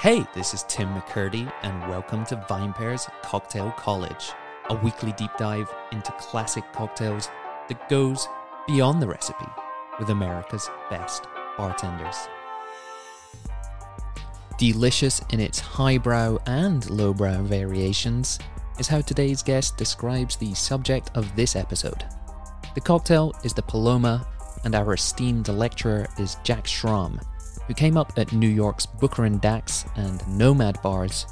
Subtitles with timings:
[0.00, 4.32] Hey, this is Tim McCurdy, and welcome to Vine VinePair's Cocktail College,
[4.70, 7.28] a weekly deep dive into classic cocktails
[7.68, 8.26] that goes
[8.66, 9.44] beyond the recipe
[9.98, 11.26] with America's best
[11.58, 12.16] bartenders.
[14.56, 18.38] Delicious in its highbrow and lowbrow variations
[18.78, 22.06] is how today's guest describes the subject of this episode.
[22.74, 24.26] The cocktail is the Paloma,
[24.64, 27.20] and our esteemed lecturer is Jack Schramm,
[27.70, 31.26] who came up at New York's Booker and Dax and Nomad bars,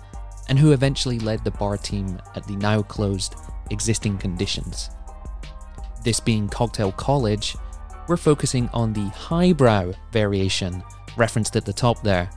[0.49, 3.35] and who eventually led the bar team at the now closed
[3.71, 4.91] Existing Conditions.
[6.05, 7.57] This being Cocktail College,
[8.07, 10.81] we're focusing on the highbrow variation
[11.17, 12.31] referenced at the top there.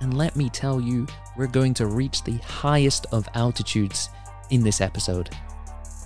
[0.00, 4.10] And let me tell you, we're going to reach the highest of altitudes
[4.50, 5.30] in this episode,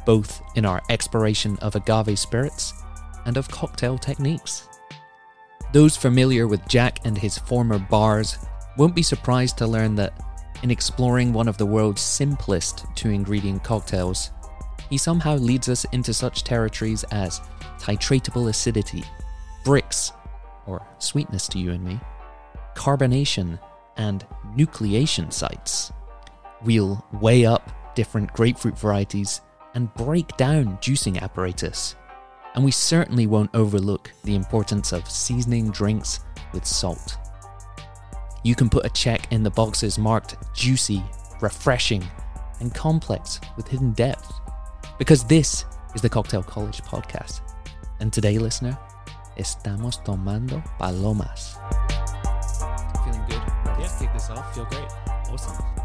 [0.06, 2.74] both in our exploration of agave spirits
[3.26, 4.68] and of cocktail techniques.
[5.72, 8.38] Those familiar with Jack and his former bars
[8.76, 10.12] won't be surprised to learn that
[10.62, 14.32] in exploring one of the world's simplest two ingredient cocktails,
[14.88, 17.40] he somehow leads us into such territories as
[17.78, 19.04] titratable acidity,
[19.64, 20.12] Brix,
[20.66, 22.00] or sweetness to you and me,
[22.74, 23.60] carbonation,
[23.96, 25.92] and nucleation sites.
[26.62, 29.40] We'll weigh up different grapefruit varieties
[29.74, 31.94] and break down juicing apparatus.
[32.54, 36.20] And we certainly won't overlook the importance of seasoning drinks
[36.52, 37.16] with salt.
[38.42, 41.02] You can put a check in the boxes marked juicy,
[41.40, 42.04] refreshing,
[42.60, 44.32] and complex with hidden depth.
[44.98, 47.40] Because this is the Cocktail College podcast.
[48.00, 48.76] And today, listener,
[49.36, 51.56] estamos tomando palomas.
[53.04, 53.42] Feeling good?
[53.66, 54.54] Ready to kick this off?
[54.54, 54.90] Feel great.
[55.30, 55.79] Awesome.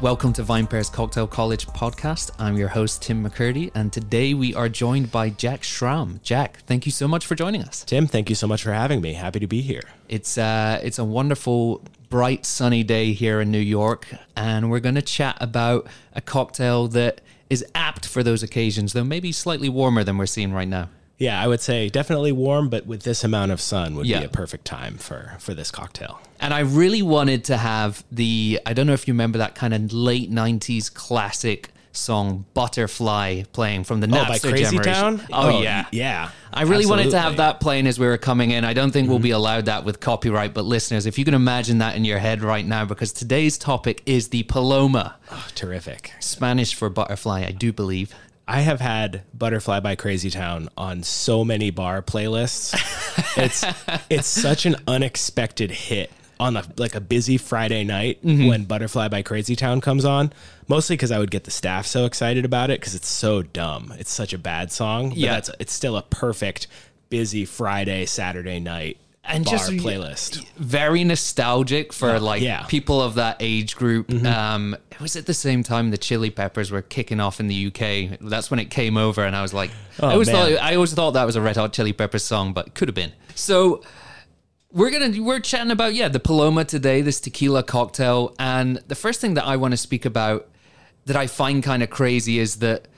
[0.00, 2.30] Welcome to VinePair's Cocktail College podcast.
[2.38, 6.20] I'm your host, Tim McCurdy, and today we are joined by Jack Schramm.
[6.22, 7.82] Jack, thank you so much for joining us.
[7.82, 9.14] Tim, thank you so much for having me.
[9.14, 9.82] Happy to be here.
[10.08, 14.94] It's uh, it's a wonderful, bright, sunny day here in New York, and we're going
[14.94, 20.04] to chat about a cocktail that is apt for those occasions, though maybe slightly warmer
[20.04, 20.90] than we're seeing right now.
[21.18, 24.20] Yeah, I would say definitely warm, but with this amount of sun would Yeah.
[24.20, 26.20] be a perfect time for for this cocktail.
[26.40, 29.74] And I really wanted to have the I don't know if you remember that kind
[29.74, 35.18] of late '90s classic song "Butterfly" playing from the Oh, Napster by Crazy generation.
[35.18, 35.20] Town?
[35.32, 36.30] Oh, oh yeah, yeah.
[36.52, 38.64] I really wanted to have that playing as we were coming in.
[38.64, 39.24] I don't think we'll mm-hmm.
[39.24, 42.42] be allowed that with copyright, but listeners, if you can imagine that in your head
[42.42, 46.12] right now, because today's topic is the Paloma, Oh, terrific.
[46.20, 48.14] Spanish for butterfly, I do believe.
[48.50, 52.74] I have had Butterfly by Crazy Town on so many bar playlists.
[53.36, 53.62] it's
[54.10, 56.10] it's such an unexpected hit
[56.40, 58.46] on a like a busy Friday night Mm-hmm.
[58.48, 60.32] when Butterfly by Crazy Town comes on.
[60.66, 63.92] Mostly because I would get the staff so excited about it because it's so dumb.
[63.98, 65.10] It's such a bad song.
[65.10, 65.32] But Yeah.
[65.34, 66.68] that's it's still a perfect
[67.10, 68.96] busy Friday Saturday night
[69.28, 70.44] And bar just- playlist.
[70.56, 72.64] Very nostalgic for like yeah.
[72.64, 74.12] people of that age group.
[74.24, 77.66] Um, it was at the same time the Chili Peppers were kicking off in the
[77.66, 78.18] UK.
[78.20, 80.56] That's when it came over, and I was like, I always man.
[80.56, 82.94] thought I always thought that was a Red Hot Chili Peppers song, but could have
[82.94, 83.12] been.
[83.34, 83.82] So
[84.72, 89.20] we're gonna we're chatting about yeah the Paloma today, this tequila cocktail, and the first
[89.20, 90.48] thing that I want to speak about
[91.06, 92.88] that I find kind of crazy is that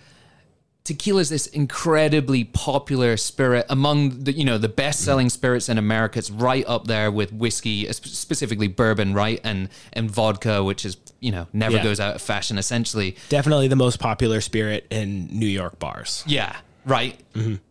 [0.85, 5.79] tequila is this incredibly popular spirit among the you know the best selling spirits in
[5.79, 6.19] America.
[6.19, 10.97] It's right up there with whiskey, uh, specifically bourbon, right, and and vodka, which is
[11.21, 11.83] you know never Yeah.
[11.83, 12.59] goes out of fashion.
[12.59, 16.25] Essentially, Definitely the most popular spirit in New York bars.
[16.27, 17.19] yeah, right.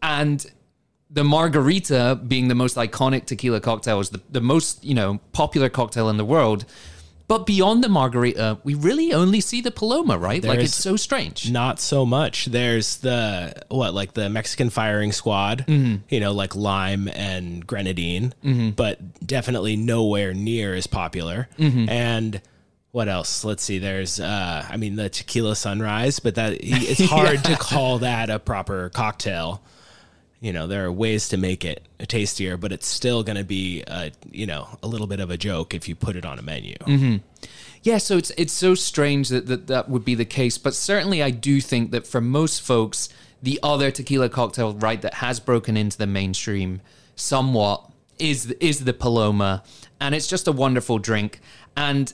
[0.01, 0.45] And
[1.11, 5.67] the margarita being the most iconic tequila cocktail is the, the most, you know, popular
[5.67, 6.65] cocktail in the world.
[7.29, 10.43] But beyond the margarita, we really only see the Paloma, right?
[10.43, 11.51] like it's so strange.
[11.51, 12.45] Not so much.
[12.45, 15.97] There's the what, like the Mexican firing squad, mm-hmm.
[16.09, 18.71] you know, like lime and grenadine, mm-hmm.
[18.71, 21.47] but definitely nowhere near as popular.
[21.59, 21.87] Mm-hmm.
[21.87, 22.41] And
[22.89, 23.45] what else?
[23.45, 23.77] Let's see.
[23.77, 28.39] There's, uh, I mean, the tequila sunrise, but that it's hard to call that a
[28.39, 29.61] proper cocktail.
[30.41, 33.83] You know, there are ways to make it tastier, but it's still going to be,
[33.87, 36.41] a, you know, a little bit of a joke if you put it on a
[36.41, 36.75] menu.
[36.75, 37.17] Mm-hmm.
[37.83, 41.23] Yeah, so it's it's so strange that, that that would be the case, but certainly
[41.23, 43.09] I do think that for most folks,
[43.41, 46.81] the other tequila cocktail, right, that has broken into the mainstream
[47.15, 49.63] somewhat is is the Paloma,
[49.99, 51.39] and it's just a wonderful drink.
[51.77, 52.13] And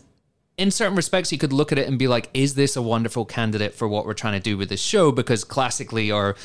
[0.57, 3.25] in certain respects, you could look at it and be like, is this a wonderful
[3.25, 5.11] candidate for what we're trying to do with this show?
[5.11, 6.35] Because classically, or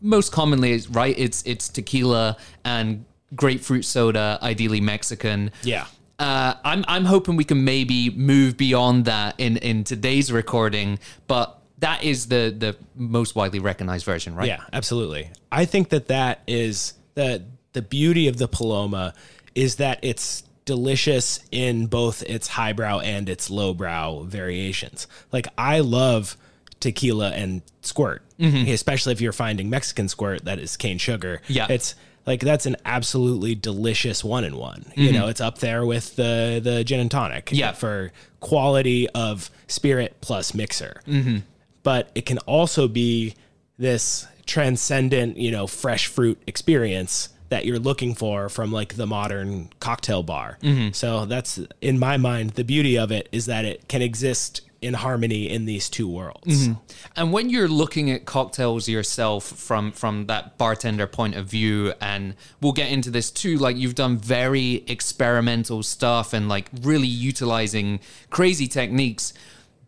[0.00, 3.04] most commonly, right, it's it's tequila and
[3.34, 5.50] grapefruit soda, ideally Mexican.
[5.62, 5.86] Yeah.
[6.18, 11.60] Uh, I'm I'm hoping we can maybe move beyond that in in today's recording, but
[11.78, 14.48] that is the the most widely recognized version, right?
[14.48, 15.30] Yeah, absolutely.
[15.52, 19.12] I think that that is the the beauty of the Paloma
[19.54, 25.06] is that it's delicious in both its highbrow and its lowbrow variations.
[25.32, 26.36] Like I love
[26.80, 31.40] tequila and squirt, especially if you're finding Mexican squirt that is cane sugar.
[31.44, 31.52] Mm-hmm.
[31.52, 31.66] Yeah.
[31.70, 31.94] it's
[32.26, 34.92] like that's an absolutely delicious one in one.
[34.96, 37.46] You know, it's up there with the the gin and tonic.
[37.46, 37.54] Mm-hmm.
[37.54, 37.72] Yeah.
[37.72, 41.00] for quality of spirit plus mixer.
[41.06, 41.38] Mm-hmm.
[41.84, 43.34] But it can also be
[43.78, 49.70] this transcendent, you know, fresh fruit experience that you're looking for from like the modern
[49.80, 50.58] cocktail bar.
[50.62, 50.92] Mm-hmm.
[50.92, 54.94] So that's in my mind the beauty of it is that it can exist in
[54.94, 56.68] harmony in these two worlds.
[57.16, 62.34] And when you're looking at cocktails yourself from from that bartender point of view, and
[62.60, 68.00] we'll get into this too, like you've done very experimental stuff and like really utilizing
[68.30, 69.32] crazy techniques.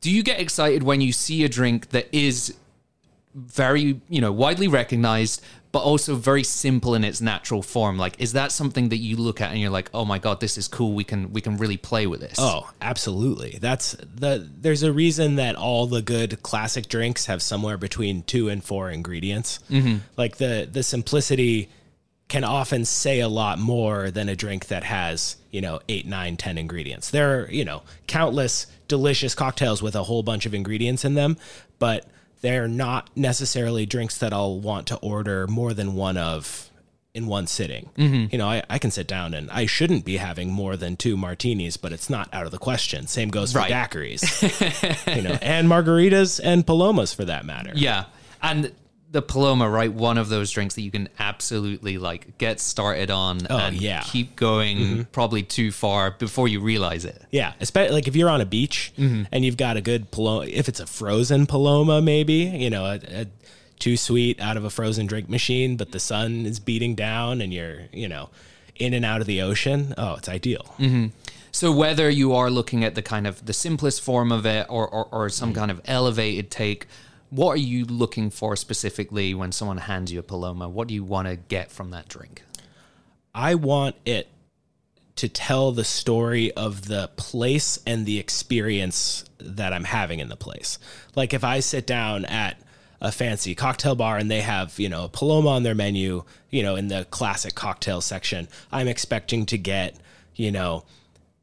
[0.00, 2.54] Do you get excited when you see a drink that is
[3.46, 5.42] very, you know, widely recognized,
[5.72, 7.98] but also very simple in its natural form?
[7.98, 10.58] Like, is that something that you look at and you're like, oh my god, this
[10.58, 10.92] is cool.
[10.92, 12.36] We can we can really play with this.
[12.38, 13.58] Oh, absolutely.
[13.60, 18.48] That's the there's a reason that all the good classic drinks have somewhere between 2
[18.48, 19.60] and 4 ingredients.
[19.70, 19.98] Mm-hmm.
[20.16, 21.68] Like the the simplicity
[22.28, 26.36] can often say a lot more than a drink that has, you know, eight, nine,
[26.36, 27.10] ten ingredients.
[27.10, 31.36] There are, you know, countless delicious cocktails with a whole bunch of ingredients in them,
[31.78, 32.06] but
[32.40, 36.70] they're not necessarily drinks that I'll want to order more than one of
[37.14, 37.90] in one sitting.
[37.96, 38.26] Mm-hmm.
[38.30, 41.16] You know, I, I can sit down and I shouldn't be having more than two
[41.16, 43.06] martinis, but it's not out of the question.
[43.06, 43.72] Same goes for Right.
[43.72, 47.72] daiquiris, you know, and margaritas and palomas for that matter.
[47.74, 48.04] Yeah.
[48.42, 48.72] And
[49.10, 49.92] the Paloma, right?
[49.92, 54.02] One of those drinks that you can absolutely like get started on oh, and yeah.
[54.04, 55.02] keep going mm-hmm.
[55.12, 57.22] probably too far before you realize it.
[57.30, 59.24] Yeah, especially like if you're on a beach mm-hmm.
[59.32, 63.00] and you've got a good paloma, if it's a frozen paloma, maybe you know, a,
[63.08, 63.26] a
[63.78, 67.52] too sweet out of a frozen drink machine, but the sun is beating down and
[67.52, 68.28] you're you know
[68.76, 69.94] in and out of the ocean.
[69.96, 70.74] Oh, it's ideal.
[70.78, 71.06] Mm-hmm.
[71.50, 74.86] So whether you are looking at the kind of the simplest form of it or
[74.86, 76.86] or, or some kind of elevated take,
[77.30, 80.68] what are you looking for specifically when someone hands you a Paloma?
[80.68, 82.42] What do you want to get from that drink?
[83.34, 84.28] I want it
[85.16, 90.36] to tell the story of the place and the experience that I'm having in the
[90.36, 90.78] place.
[91.16, 92.56] Like if I sit down at
[93.00, 96.62] a fancy cocktail bar and they have, you know, a Paloma on their menu, you
[96.62, 99.96] know, in the classic cocktail section, I'm expecting to get,
[100.34, 100.84] you know,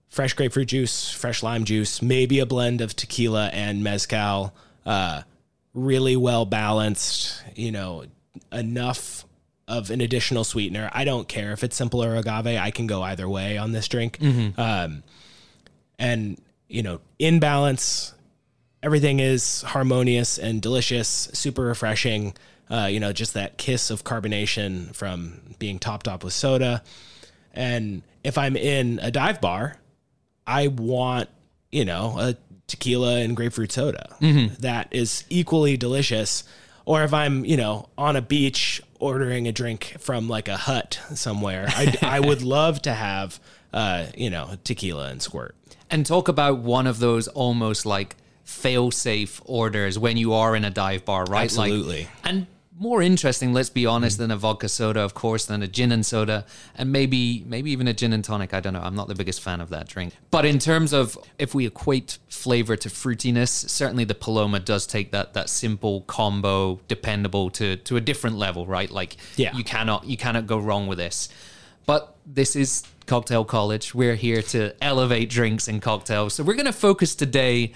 [0.10, 4.54] fresh grapefruit juice, fresh lime juice, maybe a blend of tequila and mezcal,
[4.86, 5.24] uh,
[5.76, 8.06] really well balanced, you know,
[8.52, 9.26] enough
[9.68, 10.90] of an additional sweetener.
[10.94, 12.48] I don't care if it's simple or agave.
[12.48, 14.18] I can go either way on this drink.
[14.58, 15.04] Um,
[16.00, 18.14] and, you know, in balance,
[18.82, 22.34] everything is harmonious and delicious, super refreshing.
[22.70, 26.84] Uh, you know, just that kiss of carbonation from being topped up with soda.
[27.54, 29.78] And if I'm in a dive bar,
[30.48, 31.30] I want,
[31.72, 32.36] you know, a
[32.68, 34.16] tequila and grapefruit soda
[34.60, 36.44] that is equally delicious.
[36.86, 41.00] Or if I'm, you know, on a beach ordering a drink from like a hut
[41.16, 43.40] somewhere, I, I would love to have,
[43.74, 45.56] uh, you know, tequila and squirt.
[45.90, 50.70] and talk about one of those almost like fail-safe orders when you are in a
[50.70, 51.46] dive bar, right?
[51.46, 52.02] Absolutely.
[52.04, 52.48] Like, and
[52.78, 54.24] more interesting, let's be honest, hmm.
[54.24, 56.46] than a vodka soda, of course, than a gin and soda,
[56.76, 58.54] and maybe maybe even a gin and tonic.
[58.54, 58.82] I don't know.
[58.82, 60.14] I'm not the biggest fan of that drink.
[60.32, 65.12] But in terms of if we equate flavor to fruitiness, certainly the Paloma does take
[65.12, 68.92] that that simple combo, dependable to to a different level, right?
[68.92, 69.56] Like Yeah.
[69.56, 71.30] you cannot you cannot go wrong with this.
[71.86, 73.94] But this is Cocktail College.
[73.94, 76.34] We're here to elevate drinks and cocktails.
[76.34, 77.74] So we're going to focus today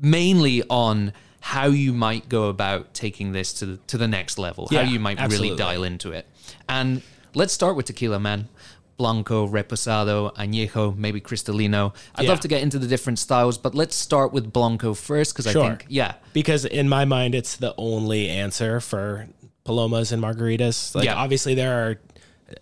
[0.00, 1.12] mainly on
[1.44, 4.90] how you might go about taking this to the, to the next level, Yeah, how
[4.90, 5.50] you might absolutely.
[5.50, 6.26] really dial into it.
[6.70, 7.02] And
[7.34, 8.48] let's start with tequila, man.
[8.96, 11.92] Blanco, Reposado, Añejo, maybe Cristalino.
[12.14, 12.30] I'd Yeah.
[12.30, 15.52] love to get into the different styles, but let's start with Blanco first because I
[15.52, 19.28] think, yeah, because in my mind it's the only answer for
[19.64, 21.14] palomas and margaritas like Yeah.
[21.14, 21.98] obviously there are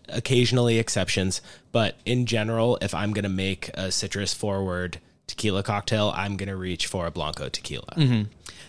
[0.09, 1.41] occasionally exceptions
[1.73, 6.49] but in general if i'm going to make a citrus forward tequila cocktail i'm going
[6.49, 8.23] to reach for a blanco tequila mm-hmm.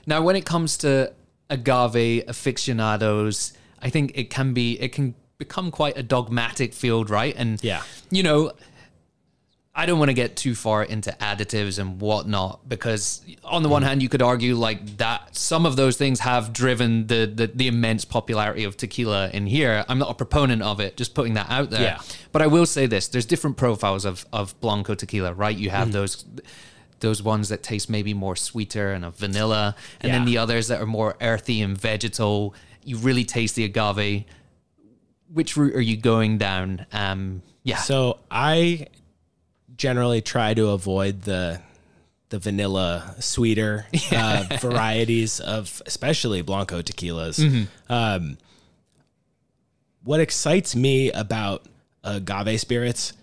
[0.06, 1.14] Now, when it comes to
[1.50, 7.36] agave aficionados, I think it can be it can become quite a dogmatic field, right?
[7.38, 7.84] And Yeah.
[8.10, 8.52] you know,
[9.76, 13.82] I don't want to get too far into additives and whatnot because on the one
[13.82, 13.88] mm.
[13.88, 17.68] hand, you could argue like that some of those things have driven the, the the
[17.68, 19.84] immense popularity of tequila in here.
[19.90, 21.82] I'm not a proponent of it, just putting that out there.
[21.82, 22.00] Yeah.
[22.32, 25.58] But I will say this: there's different profiles of of blanco tequila, right?
[25.58, 25.94] You have mm.
[25.94, 26.24] those
[27.04, 30.82] those ones that taste maybe more sweeter and of vanilla, and then the others that
[30.82, 32.56] are more earthy and vegetal.
[32.84, 34.26] You really taste the agave.
[35.32, 36.88] Which route are you going down?
[36.92, 38.88] Um, yeah, so i
[39.76, 41.60] generally try to avoid the
[42.30, 47.68] the vanilla sweeter uh, varieties of especially blanco tequilas.
[47.90, 48.38] Um,
[50.04, 51.66] what excites me about
[52.04, 53.14] agave spirits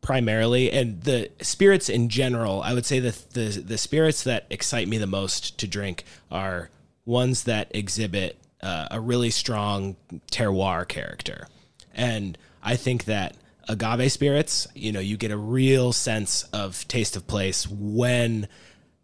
[0.00, 4.88] primarily and the spirits in general i would say that the the spirits that excite
[4.88, 6.70] me the most to drink are
[7.04, 9.96] ones that exhibit uh, a really strong
[10.32, 11.46] terroir character
[11.94, 13.36] and i think that
[13.68, 18.48] agave spirits you know you get a real sense of taste of place when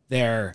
[0.09, 0.55] they're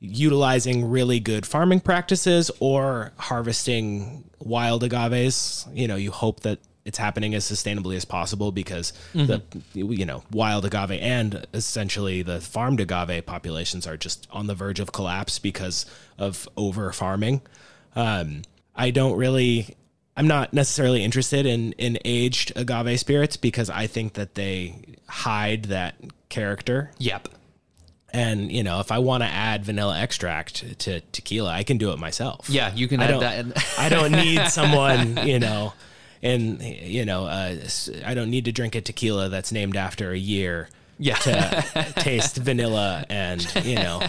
[0.00, 5.66] utilizing really good farming practices or harvesting wild agaves.
[5.72, 10.22] You know, you hope that it's happening as sustainably as possible because the you know
[10.30, 15.38] wild agave and essentially the farmed agave populations are just on the verge of collapse
[15.38, 15.86] because
[16.18, 17.40] of over farming.
[17.96, 18.42] Um,
[18.74, 19.76] I don't really.
[20.16, 25.64] I'm not necessarily interested in in aged agave spirits because I think that they hide
[25.66, 25.94] that
[26.28, 27.28] character Yep.
[28.12, 31.92] and you know, if I want to add vanilla extract to tequila, I can do
[31.92, 32.48] it myself.
[32.48, 33.20] Yeah, you can I add don't.
[33.54, 33.74] that.
[33.78, 35.72] I don't need someone, you know,
[36.24, 37.54] and you know, uh,
[38.04, 41.16] I don't need to drink a tequila that's named after a year yeah.
[41.16, 44.02] to taste vanilla and you know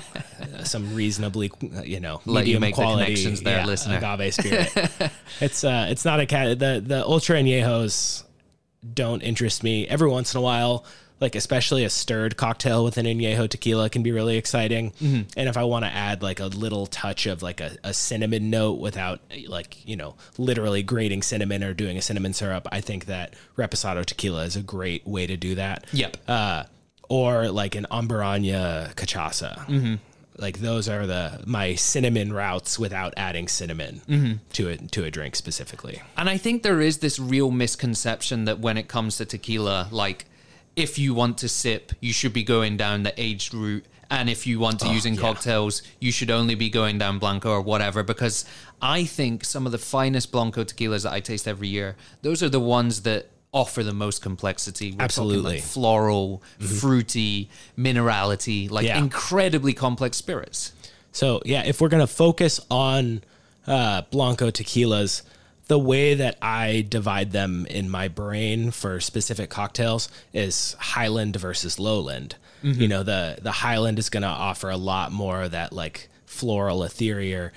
[0.63, 1.51] some reasonably
[1.83, 3.97] you know Let you medium make the quality connections there, listener.
[3.97, 4.71] agave spirit.
[5.41, 6.57] it's uh, it's not a cat.
[6.57, 8.23] The the ultra añejos
[8.93, 9.87] don't interest me.
[9.87, 10.85] Every once in a while,
[11.25, 14.91] like especially a stirred cocktail with an añejo tequila can be really exciting.
[14.91, 15.21] Mm-hmm.
[15.39, 18.49] And if I want to add like a little touch of like a, a cinnamon
[18.51, 23.05] note without like you know literally grating cinnamon or doing a cinnamon syrup, I think
[23.05, 26.17] that reposado tequila is a great way to do that Yep.
[26.27, 26.63] uh,
[27.09, 29.57] or like an Amburana cachaça.
[29.65, 29.95] Mm-hmm.
[30.37, 34.33] Like those are the my cinnamon routes without adding cinnamon Mm-hmm.
[34.53, 36.01] to it to a drink specifically.
[36.17, 40.25] And I think there is this real misconception that when it comes to tequila, like
[40.75, 43.85] if you want to sip, you should be going down the aged route.
[44.09, 45.21] And if you want to use in yeah.
[45.21, 48.03] cocktails, you should only be going down Blanco or whatever.
[48.03, 48.45] Because
[48.81, 52.49] I think some of the finest Blanco tequilas that I taste every year, those are
[52.49, 54.91] the ones that offer the most complexity.
[54.91, 55.55] We're Absolutely.
[55.55, 58.99] like floral, fruity, minerality, like Yeah.
[58.99, 60.73] incredibly complex spirits.
[61.11, 63.23] So yeah, if we're gonna focus on
[63.65, 65.23] uh, blanco tequilas,
[65.67, 71.79] the way that I divide them in my brain for specific cocktails is Highland versus
[71.79, 72.35] Lowland.
[72.63, 72.81] Mm-hmm.
[72.81, 76.83] You know, the the Highland is gonna offer a lot more of that like floral
[76.83, 77.49] ethereal,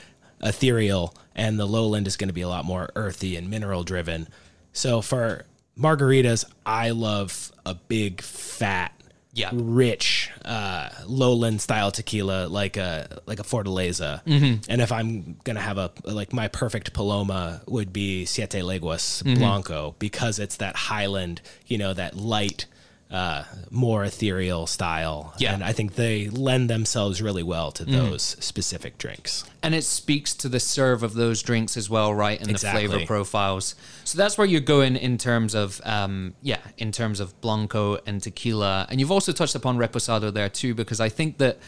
[0.42, 4.28] ethereal, and the Lowland is gonna be a lot more earthy and mineral driven.
[4.72, 5.44] So for
[5.78, 8.92] margaritas, I love a big fat
[9.38, 9.50] Yeah.
[9.52, 14.20] rich uh, lowland style tequila like a like a fortaleza.
[14.68, 19.94] And if i'm gonna have a like my perfect paloma would be siete leguas blanco
[19.98, 22.66] because it's that highland you know that light
[23.10, 25.54] uh, more ethereal style Yeah.
[25.54, 30.34] and i think they lend themselves really well to those specific drinks and it speaks
[30.34, 32.38] to the serve of those drinks as well, right?
[32.40, 32.82] And Exactly.
[32.86, 33.74] the flavor profiles.
[34.04, 38.22] So that's where you're going in terms of, um, yeah, in terms of blanco and
[38.22, 38.86] tequila.
[38.88, 41.58] And you've also touched upon reposado there too, because I think that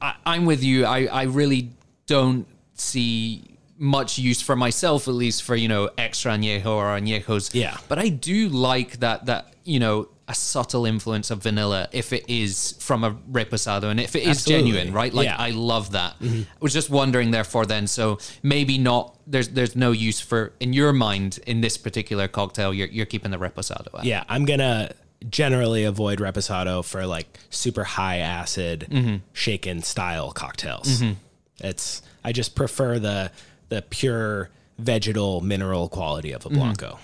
[0.00, 0.84] I, I'm with you.
[0.86, 1.70] I, I really
[2.06, 3.42] don't see
[3.76, 7.50] much use for myself, at least for you know extra añejo or añejos.
[7.54, 7.76] Yeah.
[7.88, 12.24] But I do like that that you know a subtle influence of vanilla if it
[12.28, 14.70] is from a reposado and if it is Absolutely.
[14.70, 15.12] genuine, right?
[15.12, 15.36] Like Yeah.
[15.38, 16.18] I love that.
[16.18, 16.42] Mm-hmm.
[16.42, 17.86] I was just wondering, therefore, then.
[17.86, 19.18] So maybe not.
[19.26, 22.72] There's there's no use for in your mind in this particular cocktail.
[22.72, 23.94] You're you're keeping the reposado.
[23.94, 24.04] Out.
[24.04, 24.92] yeah i'm gonna
[25.28, 29.16] generally avoid reposado for like super high acid mm-hmm.
[29.32, 31.12] shaken style cocktails mm-hmm.
[31.58, 33.30] it's i just prefer the
[33.68, 36.98] the pure vegetal mineral quality of a blanco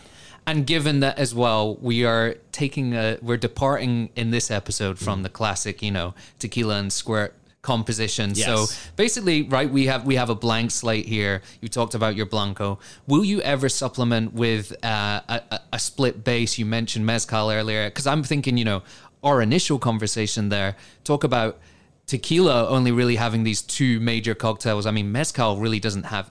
[0.46, 5.04] And given that as well, we are taking a we're departing in this episode Mm.
[5.04, 8.32] from the classic, you know, tequila and squirt composition.
[8.34, 8.46] Yes.
[8.46, 8.66] So
[8.96, 11.42] basically, right, we have we have a blank slate here.
[11.60, 12.78] You talked about your blanco.
[13.06, 16.58] Will you ever supplement with uh, a, a, a split base?
[16.58, 18.82] You mentioned mezcal earlier, because I'm thinking, you know,
[19.22, 21.58] our initial conversation there talk about
[22.06, 24.86] tequila only really having these two major cocktails.
[24.86, 26.30] I mean, mezcal really doesn't have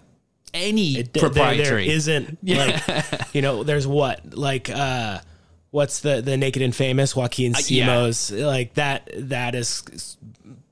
[0.54, 1.88] any there- proprietary.
[1.88, 2.82] there isn't like
[3.34, 5.20] you know there's what like uh
[5.72, 7.88] what's the the naked and famous joaquin Uh, yeah.
[7.88, 10.18] Simó's like that that is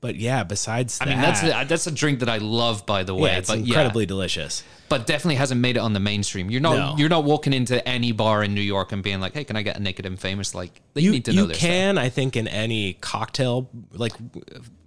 [0.00, 3.02] but yeah besides I that mean, that's a, that's a drink that I love, by
[3.02, 3.30] the way.
[3.30, 6.48] yeah, it's but incredibly yeah, delicious but definitely hasn't made it on the mainstream.
[6.50, 6.94] You're not No.
[6.96, 9.60] you're not walking into any bar in New York and being like, "Hey, can I
[9.62, 12.36] get a naked and famous?" Like they you, need to know you can i think
[12.36, 14.14] in any cocktail like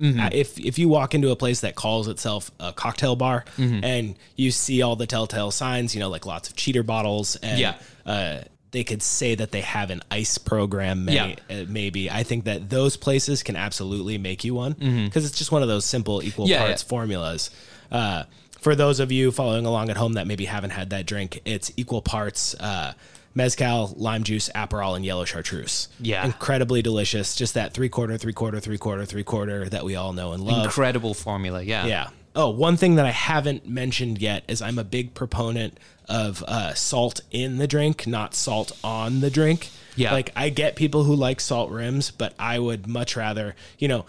[0.02, 0.20] Mm-hmm.
[0.20, 3.84] uh, if if you walk into a place that calls itself a cocktail bar Mm-hmm.
[3.84, 7.60] and you see all the telltale signs you know like lots of cheater bottles and
[7.60, 7.76] Yeah.
[8.06, 8.40] uh
[8.72, 12.70] they could say that they have an ice program may, uh, maybe i think that
[12.70, 14.74] those places can absolutely make you one
[15.06, 16.52] because it's just one of those simple equal Mm-hmm.
[16.54, 16.90] Yeah, parts yeah.
[16.90, 17.52] formulas
[17.92, 18.24] uh,
[18.60, 21.72] for those of you following along at home that maybe haven't had that drink it's
[21.78, 22.94] equal parts uh,
[23.34, 26.26] mezcal lime juice aperol and yellow chartreuse Yeah.
[26.26, 30.14] incredibly delicious just that three quarter three quarter three quarter three quarter that we all
[30.14, 31.62] know and love Incredible formula.
[31.62, 31.86] Yeah.
[31.86, 32.10] yeah.
[32.36, 36.74] Oh, one thing that I haven't mentioned yet is I'm a big proponent of uh,
[36.74, 39.70] salt in the drink, not salt on the drink.
[39.96, 40.14] Yeah.
[40.14, 44.06] Like I get people who like salt rims, but I would much rather, you know,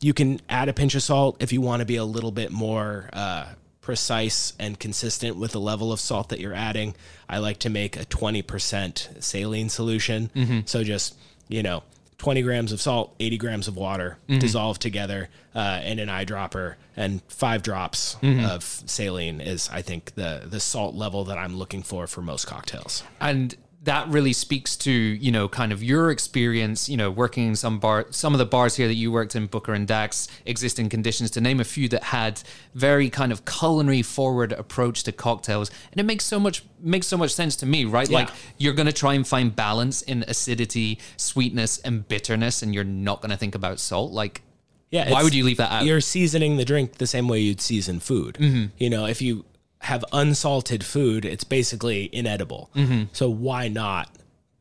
[0.00, 2.52] you can add a pinch of salt if you want to be a little bit
[2.52, 3.46] more uh,
[3.80, 6.94] precise and consistent with the level of salt that you're adding.
[7.28, 10.30] I like to make a 20% saline solution.
[10.66, 11.16] So just,
[11.48, 11.82] you know,
[12.18, 17.22] 20 grams of salt, 80 grams of water dissolved together uh, in an eyedropper, and
[17.28, 22.06] five drops of saline is, I think, the the salt level that I'm looking for
[22.06, 23.02] for most cocktails.
[23.20, 27.56] and that really speaks to you know kind of your experience you know working in
[27.56, 30.88] some bar some of the bars here that you worked in booker and dax existing
[30.88, 32.42] conditions to name a few that had
[32.74, 37.16] very kind of culinary forward approach to cocktails and it makes so much makes so
[37.16, 40.98] much sense to me right like you're going to try and find balance in acidity
[41.16, 44.42] sweetness and bitterness and you're not going to think about salt like
[44.90, 45.10] Yeah.
[45.10, 45.84] Why would you leave that out?
[45.84, 48.36] You're seasoning the drink the same way you'd season food.
[48.36, 48.66] Mm-hmm.
[48.78, 49.44] You know, if you
[49.80, 52.70] have unsalted food, it's basically inedible.
[53.12, 54.10] So why not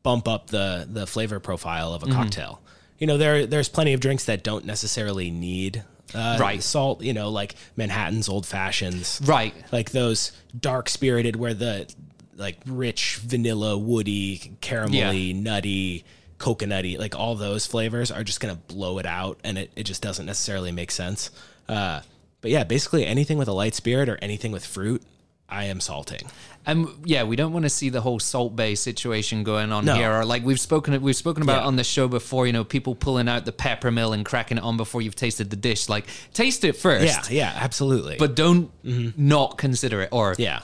[0.03, 2.61] bump up the the flavor profile of a cocktail?
[2.99, 5.83] You know, there there's plenty of drinks that don't necessarily need
[6.15, 6.63] uh, Right.
[6.63, 7.01] salt.
[7.03, 11.91] You know, like Manhattan's old fashions, right like those dark spirited where the
[12.35, 16.05] like rich vanilla woody caramelly nutty
[16.37, 20.03] coconutty like all those flavors are just gonna blow it out and it, it just
[20.03, 21.31] doesn't necessarily make sense
[21.67, 21.99] uh,
[22.47, 25.01] but yeah basically anything with a light spirit or anything with fruit
[25.49, 26.21] i am salting
[26.65, 29.95] And yeah, we don't want to see the whole Salt Bae situation going on No.
[29.95, 30.11] here.
[30.11, 31.67] Or like we've spoken we've spoken about Yeah.
[31.67, 34.63] on the show before, you know, people pulling out the pepper mill and cracking it
[34.65, 35.87] on before you've tasted the dish.
[35.87, 37.05] Like taste it first.
[37.31, 38.69] yeah yeah absolutely But don't
[39.17, 40.63] not consider it or yeah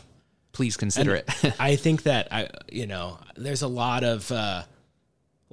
[0.52, 1.26] please consider it.
[1.60, 4.63] I think that I, you know, there's a lot of uh,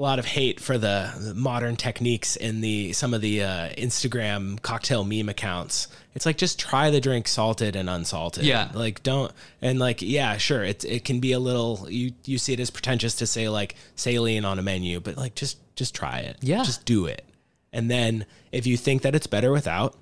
[0.00, 3.68] a lot of hate for the, the modern techniques in the some of the uh,
[3.76, 5.88] Instagram cocktail meme accounts.
[6.14, 8.44] It's like just try the drink salted and unsalted.
[8.44, 8.70] Yeah.
[8.72, 10.64] like don't and like yeah, sure.
[10.64, 13.74] It it can be a little you you see it as pretentious to say like
[13.94, 16.38] saline on a menu, but like just just try it.
[16.40, 16.62] Yeah.
[16.62, 17.26] just do it.
[17.70, 19.96] And then if you think that it's better without,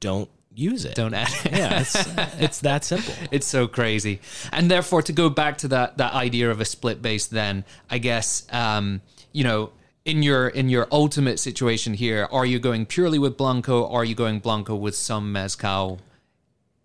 [0.00, 0.96] don't use it.
[0.96, 1.52] don't add it.
[1.52, 1.94] Yeah, it's
[2.40, 3.14] it's that simple.
[3.30, 4.20] It's so crazy.
[4.50, 7.98] And therefore, to go back to that that idea of a split base, then I
[7.98, 9.00] guess um,
[9.38, 9.70] you know,
[10.04, 13.82] in your in your ultimate situation here, are you going purely with Blanco?
[13.82, 15.98] Or are you going Blanco with some mezcal?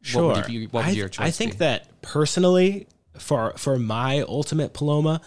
[0.02, 0.24] Sure.
[0.34, 1.58] What would, what would I, your choice I think be?
[1.60, 2.88] that personally,
[3.18, 5.22] for for my ultimate Paloma,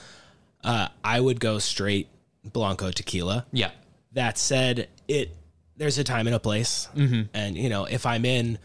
[0.63, 2.09] uh, I would go straight
[2.45, 3.47] Blanco tequila.
[3.53, 3.71] yeah,
[4.13, 5.35] That said, it
[5.79, 7.23] there's a time and a place, Mm-hmm.
[7.35, 8.59] and you know if I'm in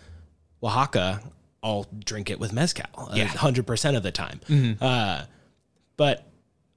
[0.61, 1.21] Oaxaca,
[1.63, 3.25] I'll drink it with mezcal, Yeah.
[3.27, 3.37] Mm-hmm.
[3.37, 4.39] hundred percent of the time.
[4.81, 5.23] Uh,
[5.97, 6.25] but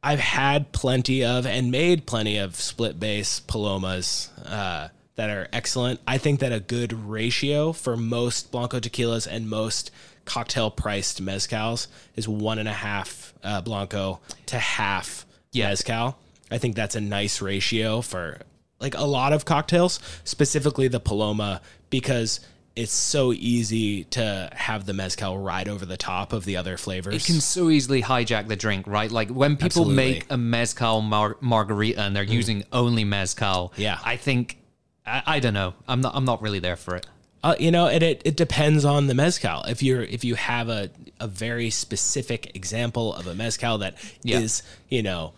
[0.04, 5.98] I've had plenty of and made plenty of split base palomas uh, that are excellent.
[6.06, 9.90] I think that a good ratio for most blanco tequilas and most
[10.26, 11.86] cocktail priced mezcals
[12.16, 15.68] is one and a half uh, blanco to half Yeah.
[15.70, 16.18] mezcal.
[16.50, 18.40] I think that's a nice ratio for
[18.80, 22.40] like a lot of cocktails, specifically the paloma, because
[22.76, 27.14] it's so easy to have the mezcal ride over the top of the other flavors.
[27.14, 29.10] it can so easily hijack the drink, right?
[29.10, 29.94] Like when people Absolutely.
[29.94, 29.96] Mm.
[29.96, 33.72] make a mezcal mar- margarita and they're using only mezcal.
[33.76, 33.98] Yeah.
[34.04, 34.58] I think
[35.06, 35.74] I, I don't know.
[35.86, 36.16] I'm not.
[36.16, 37.06] I'm not really there for it.
[37.44, 39.62] Uh, you know, and it, it depends on the mezcal.
[39.64, 44.62] If you're if you have a, a very specific example of a mezcal that is
[44.88, 44.96] Yeah.
[44.96, 45.32] you know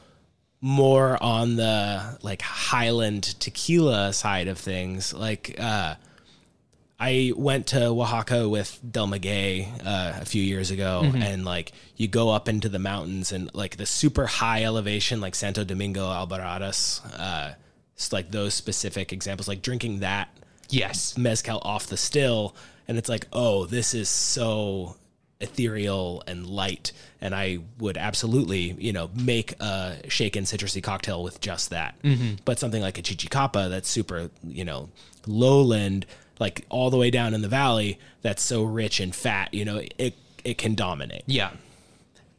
[0.60, 5.96] more on the like Highland tequila side of things, like uh,
[6.98, 12.08] I went to Oaxaca with Del Maguey uh, a few years ago, and like you
[12.08, 17.00] go up into the mountains and like the super high elevation, like Santo Domingo, Albarradas,
[17.18, 17.52] uh,
[17.94, 20.28] it's like those specific examples, like drinking that
[20.70, 21.16] Yes.
[21.18, 22.56] mezcal off the still
[22.88, 24.96] and it's like oh this is so
[25.40, 31.40] ethereal and light and i would absolutely you know make a shaken citrusy cocktail with
[31.40, 31.94] just that.
[32.44, 34.88] But something like a chichicapa that's super you know
[35.26, 36.06] lowland
[36.38, 39.80] like all the way down in the valley that's so rich and fat you know
[39.98, 41.50] it it can dominate Yeah.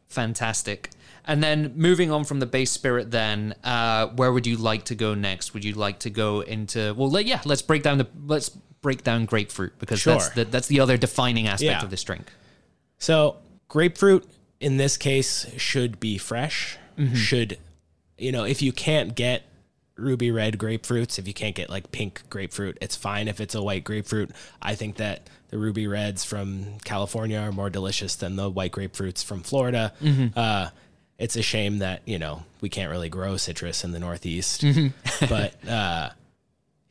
[0.08, 0.90] Fantastic.
[1.26, 4.94] And then moving on from the base spirit, then uh, where would you like to
[4.94, 5.52] go next?
[5.52, 9.04] Would you like to go into well, let, yeah, let's break down the let's break
[9.04, 11.82] down grapefruit because that's the, that's the other defining aspect Yeah.
[11.82, 12.32] of this drink.
[12.98, 13.36] So
[13.68, 14.24] grapefruit
[14.60, 16.78] in this case should be fresh.
[17.14, 17.58] should,
[18.16, 19.42] you know, if you can't get
[19.98, 23.62] ruby red grapefruits, if you can't get like pink grapefruit, it's fine if it's a
[23.62, 24.30] white grapefruit.
[24.62, 29.24] I think that the ruby reds from California are more delicious than the white grapefruits
[29.24, 29.92] from Florida.
[30.36, 30.70] Uh,
[31.18, 34.64] it's a shame that you know we can't really grow citrus in the Northeast,
[35.28, 36.10] but uh,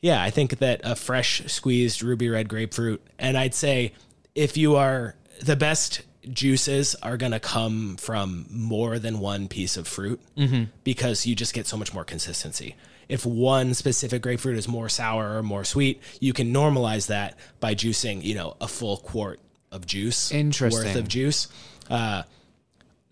[0.02, 3.94] yeah, I think that a fresh squeezed ruby red grapefruit, and I'd say
[4.34, 9.76] if you are the best juices are going to come from more than one piece
[9.78, 10.20] of fruit
[10.84, 12.76] because you just get so much more consistency.
[13.08, 17.74] If one specific grapefruit is more sour or more sweet, you can normalize that by
[17.74, 19.40] juicing, you know, a full quart
[19.72, 20.84] of juice Interesting.
[20.86, 21.48] worth of juice.
[21.88, 22.22] Uh,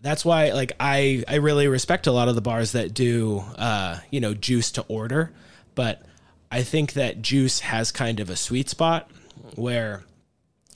[0.01, 3.97] that's why like I I really respect a lot of the bars that do uh
[4.11, 5.31] you know juice to order,
[5.75, 6.03] but
[6.51, 9.09] I think that juice has kind of a sweet spot
[9.55, 10.03] where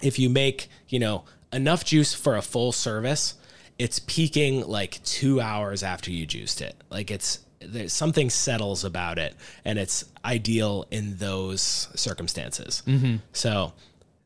[0.02, 3.36] if you make, you know, enough juice for a full service,
[3.78, 6.76] it's peaking like 2 hours after you juiced it.
[6.90, 12.84] Like it's there's something settles about it and it's ideal in those circumstances.
[12.86, 13.18] Mm-hmm.
[13.34, 13.74] So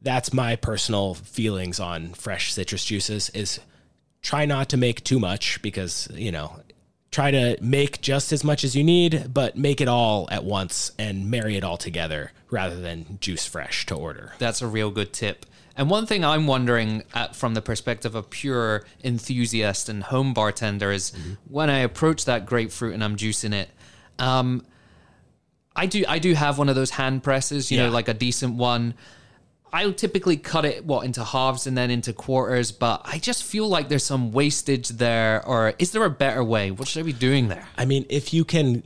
[0.01, 3.59] that's my personal feelings on fresh citrus juices is
[4.21, 6.59] try not to make too much because you know
[7.11, 10.91] try to make just as much as you need but make it all at once
[10.99, 15.13] and marry it all together rather than juice fresh to order That's a real good
[15.13, 15.45] tip.
[15.77, 20.33] And one thing I'm wondering at, from the perspective of a pure enthusiast and home
[20.33, 21.11] bartender is
[21.49, 23.69] when I approach that grapefruit and I'm juicing it,
[24.17, 24.65] um,
[25.75, 28.55] I do I do have one of those hand presses, you know, like a decent
[28.55, 28.93] one.
[29.73, 33.67] I'll typically cut it what into halves and then into quarters, but I just feel
[33.67, 35.45] like there's some wastage there.
[35.45, 36.71] Or is there a better way?
[36.71, 37.67] What should I be doing there?
[37.77, 38.83] i mean if you can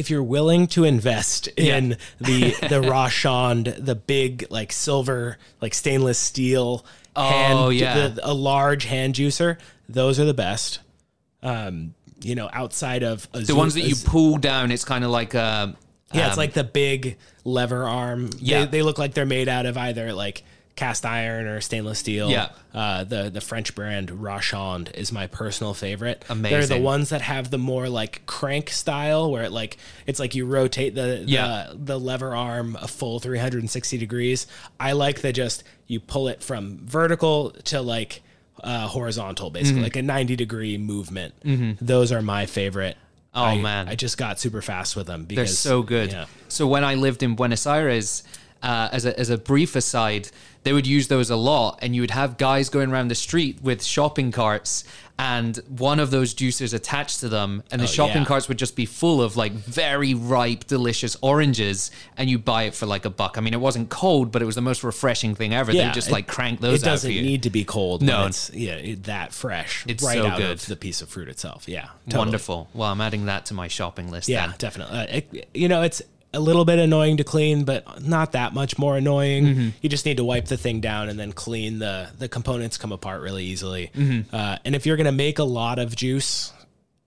[0.00, 6.18] if you're willing to invest in the the Rochond, the big like silver like stainless
[6.18, 6.84] steel
[7.14, 8.08] hand Oh, yeah.
[8.08, 9.58] the, a large hand juicer
[9.88, 10.78] those are the best
[11.42, 15.34] um you know outside of The ones that you pull down, it's kind of like
[15.34, 15.74] a
[16.12, 18.30] Yeah, it's like the big lever arm.
[18.38, 18.64] Yeah.
[18.66, 20.42] they, they look like they're made out of either like
[20.80, 22.30] cast iron or stainless steel.
[22.30, 22.48] Yeah.
[22.74, 26.24] uh, the the French brand Rochond is my personal favorite.
[26.28, 26.58] Amazing.
[26.68, 30.34] They're the ones that have the more like crank style, where it like it's like
[30.34, 31.68] you rotate the Yeah.
[31.72, 34.46] the, the lever arm a full 360 degrees.
[34.78, 38.22] I like the just you pull it from vertical to like
[38.62, 39.84] uh, horizontal, basically Mm-hmm.
[39.84, 41.34] like a 90 degree movement.
[41.80, 42.96] Those are my favorite.
[43.34, 43.88] Oh, I- man.
[43.88, 46.12] I just got super fast with them They're so good.
[46.12, 46.26] Yeah.
[46.48, 48.22] So when I lived in Buenos Aires,
[48.62, 50.28] uh, as a as a brief aside,
[50.64, 53.60] they would use those a lot, and you would have guys going around the street
[53.62, 54.84] with shopping carts,
[55.18, 58.24] and one of those juicers attached to them, and the shopping Oh, yeah.
[58.26, 62.74] carts would just be full of like very ripe, delicious oranges, and you buy it
[62.74, 63.38] for like a buck.
[63.38, 65.72] I mean, it wasn't cold, but it was the most refreshing thing ever.
[65.72, 68.02] they just it- like crank those It doesn't need to be cold.
[68.02, 68.26] No.
[68.26, 69.84] it's yeah it- that fresh.
[69.88, 70.50] It's right so out good.
[70.60, 71.66] of the piece of fruit itself.
[71.66, 72.18] Yeah, totally.
[72.18, 72.68] Wonderful.
[72.74, 74.28] Well, I'm adding that to my shopping list.
[74.28, 74.56] Yeah, then.
[74.58, 74.98] definitely.
[74.98, 78.78] Uh, it- you know, it's a little bit annoying to clean, but not that much
[78.78, 79.44] more annoying.
[79.44, 79.68] Mm-hmm.
[79.80, 82.92] You just need to wipe the thing down and then clean the the components come
[82.92, 83.90] apart really easily.
[83.94, 84.34] Mm-hmm.
[84.34, 86.52] Uh, and if you're gonna make a lot of juice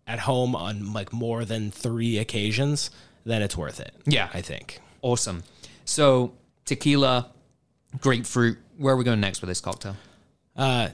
[0.06, 2.92] at home on like more than three occasions,
[3.26, 3.94] then it's worth it.
[4.06, 4.30] Yeah.
[4.34, 4.80] I think.
[5.02, 5.44] Awesome.
[5.86, 6.34] So
[6.66, 7.32] tequila,
[8.00, 8.58] grapefruit.
[8.78, 9.96] Where are we going next with this cocktail?
[10.56, 10.90] Uh,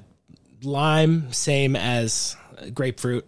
[0.63, 2.35] lime, same as
[2.73, 3.25] grapefruit.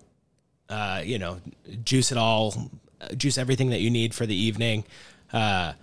[0.70, 1.40] Uh, you know,
[1.84, 2.62] juice it all, uh,
[3.16, 4.84] juice everything that you need for the evening.
[5.34, 5.74] Uh,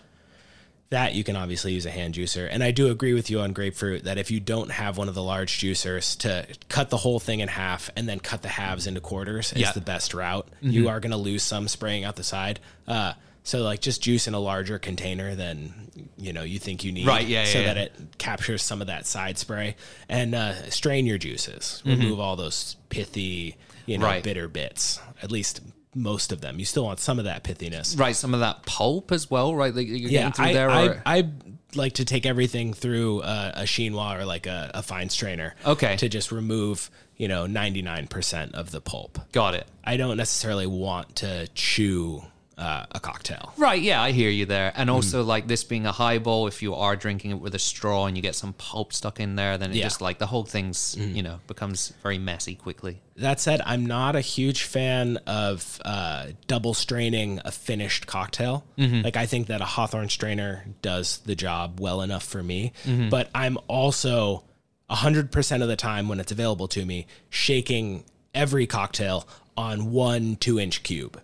[0.90, 2.48] that you can obviously use a hand juicer.
[2.50, 5.14] And I do agree with you on grapefruit that if you don't have one of
[5.14, 8.86] the large juicers to cut the whole thing in half and then cut the halves
[8.86, 9.72] into quarters is Yeah.
[9.72, 10.48] the best route.
[10.62, 12.58] You are going to lose some spraying out the side.
[12.86, 16.92] Uh, so like just juice in a larger container than you know you think you
[16.92, 17.82] need, Right, yeah, so yeah, that yeah.
[17.82, 19.76] it captures some of that side spray
[20.08, 21.82] and uh, strain your juices.
[21.84, 24.14] Remove all those pithy, you know, Mm-hmm.
[24.14, 24.22] Right.
[24.22, 25.00] bitter bits.
[25.22, 25.60] At least
[25.98, 26.58] most of them.
[26.58, 27.98] You still want some of that pithiness.
[27.98, 29.74] Right, some of that pulp as well, right?
[29.74, 30.70] That you're Yeah, getting through I, there.
[30.70, 31.28] I, or- I
[31.74, 35.54] like to take everything through a, a chinois or like a, a fine strainer.
[35.66, 35.96] Okay.
[35.96, 39.18] To just remove, you know, 99% of the pulp.
[39.32, 39.66] Got it.
[39.84, 42.22] I don't necessarily want to chew
[42.58, 43.52] uh, a cocktail.
[43.56, 44.72] Right, yeah, I hear you there.
[44.74, 48.06] And also, like this being a highball, if you are drinking it with a straw
[48.06, 49.84] and you get some pulp stuck in there, then it Yeah.
[49.84, 53.00] Just like the whole thing's, you know, becomes very messy quickly.
[53.16, 58.64] That said, I'm not a huge fan of uh, double straining a finished cocktail.
[58.76, 62.72] Like, I think that a Hawthorne strainer does the job well enough for me.
[63.08, 64.44] But I'm also
[64.90, 70.58] 100% of the time when it's available to me, shaking every cocktail on one two
[70.58, 71.20] inch cube.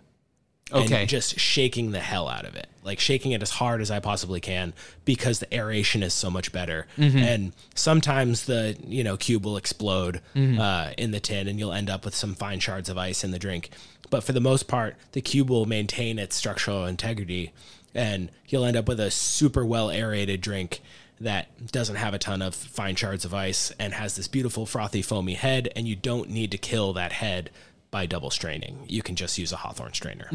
[0.71, 1.01] Okay.
[1.01, 2.67] And just shaking the hell out of it.
[2.83, 4.73] Like shaking it as hard as I possibly can
[5.05, 6.87] because the aeration is so much better.
[6.97, 11.89] And sometimes the, you know, cube will explode uh, in the tin and you'll end
[11.89, 13.69] up with some fine shards of ice in the drink.
[14.09, 17.53] But for the most part, the cube will maintain its structural integrity
[17.93, 20.81] and you'll end up with a super well aerated drink
[21.19, 25.01] that doesn't have a ton of fine shards of ice and has this beautiful frothy
[25.01, 27.49] foamy head and you don't need to kill that head
[27.95, 28.77] by double straining.
[28.89, 30.27] You can just use a Hawthorne strainer.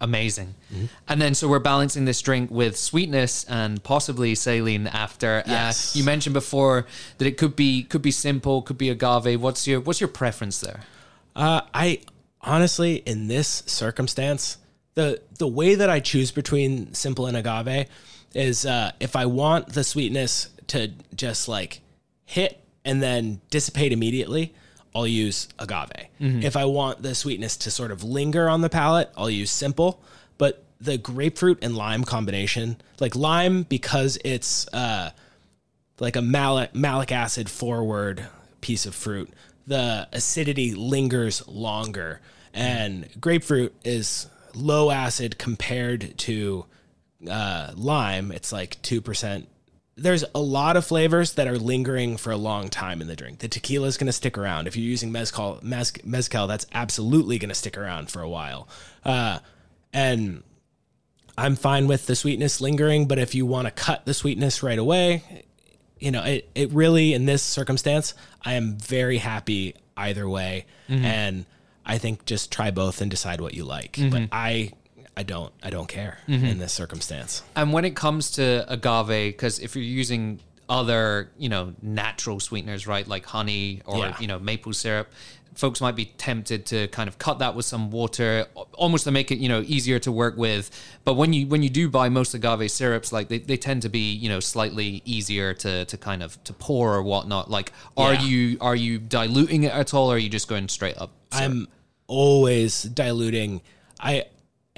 [0.00, 0.56] Amazing.
[1.06, 5.44] And then, so we're balancing this drink with sweetness and possibly saline after.
[5.46, 5.94] Yes.
[5.94, 6.86] Uh, you mentioned before
[7.18, 9.40] that it could be could be simple, could be agave.
[9.40, 10.80] What's your what's your preference there?
[11.36, 12.00] Uh, I
[12.40, 14.58] honestly, in this circumstance,
[14.94, 17.86] the the way that I choose between simple and agave
[18.34, 21.80] is uh, if I want the sweetness to just like
[22.24, 24.52] hit and then dissipate immediately,
[24.94, 26.08] I'll use agave.
[26.42, 30.00] If I want the sweetness to sort of linger on the palate, I'll use simple.
[30.38, 35.10] But the grapefruit and lime combination, like lime, because it's uh,
[36.00, 38.26] like a malic, malic acid forward
[38.60, 39.30] piece of fruit,
[39.66, 42.20] the acidity lingers longer.
[42.54, 46.64] And grapefruit is low acid compared to
[47.28, 48.32] uh, lime.
[48.32, 49.46] It's like 2%.
[49.98, 53.40] There's a lot of flavors that are lingering for a long time in the drink.
[53.40, 54.66] The tequila is going to stick around.
[54.66, 58.68] If you're using mezcal, mez, mezcal that's absolutely going to stick around for a while.
[59.04, 59.40] Uh,
[59.92, 60.42] and
[61.36, 64.78] I'm fine with the sweetness lingering, but if you want to cut the sweetness right
[64.78, 65.22] away,
[65.98, 70.66] you know, it, it really, in this circumstance, I am very happy either way.
[71.04, 71.44] And
[71.84, 73.96] I think just try both and decide what you like.
[74.10, 74.72] But I,
[75.18, 76.46] I don't, I don't care mm-hmm.
[76.46, 77.42] in this circumstance.
[77.56, 82.86] And when it comes to agave, because if you're using other, you know, natural sweeteners,
[82.86, 84.16] right, like honey or Yeah.
[84.20, 85.08] you know maple syrup,
[85.54, 89.32] folks might be tempted to kind of cut that with some water, almost to make
[89.32, 90.70] it you know easier to work with.
[91.04, 93.88] But when you when you do buy most agave syrups, like they, they tend to
[93.88, 97.50] be you know slightly easier to to kind of to pour or whatnot.
[97.50, 98.22] Like, are Yeah.
[98.22, 101.10] you are you diluting it at all, or are you just going straight up?
[101.32, 101.44] syrup?
[101.50, 101.68] I'm
[102.06, 103.62] always diluting.
[104.00, 104.26] I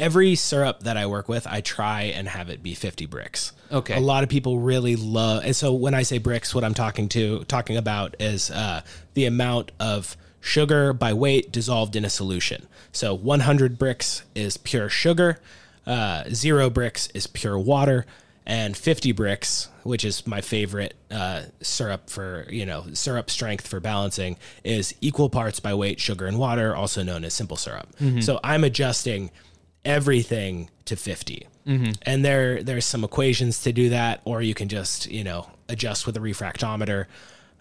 [0.00, 3.52] every syrup that I work with, I try and have it be 50 Brix.
[3.70, 3.94] Okay.
[3.94, 7.08] A lot of people really love and so when I say Brix, what I'm talking
[7.10, 8.80] to talking about is uh,
[9.14, 12.66] the amount of sugar by weight dissolved in a solution.
[12.90, 15.38] So 100 Brix is pure sugar,
[15.86, 18.06] uh, zero Brix is pure water,
[18.46, 23.78] and 50 Brix, which is my favorite uh, syrup for, you know, syrup strength for
[23.80, 27.88] balancing, is equal parts by weight sugar and water, also known as simple syrup.
[28.22, 29.30] So I'm adjusting
[29.84, 31.46] everything to 50.
[32.02, 36.06] And there there's some equations to do that, or you can just, you know, adjust
[36.06, 37.06] with a refractometer.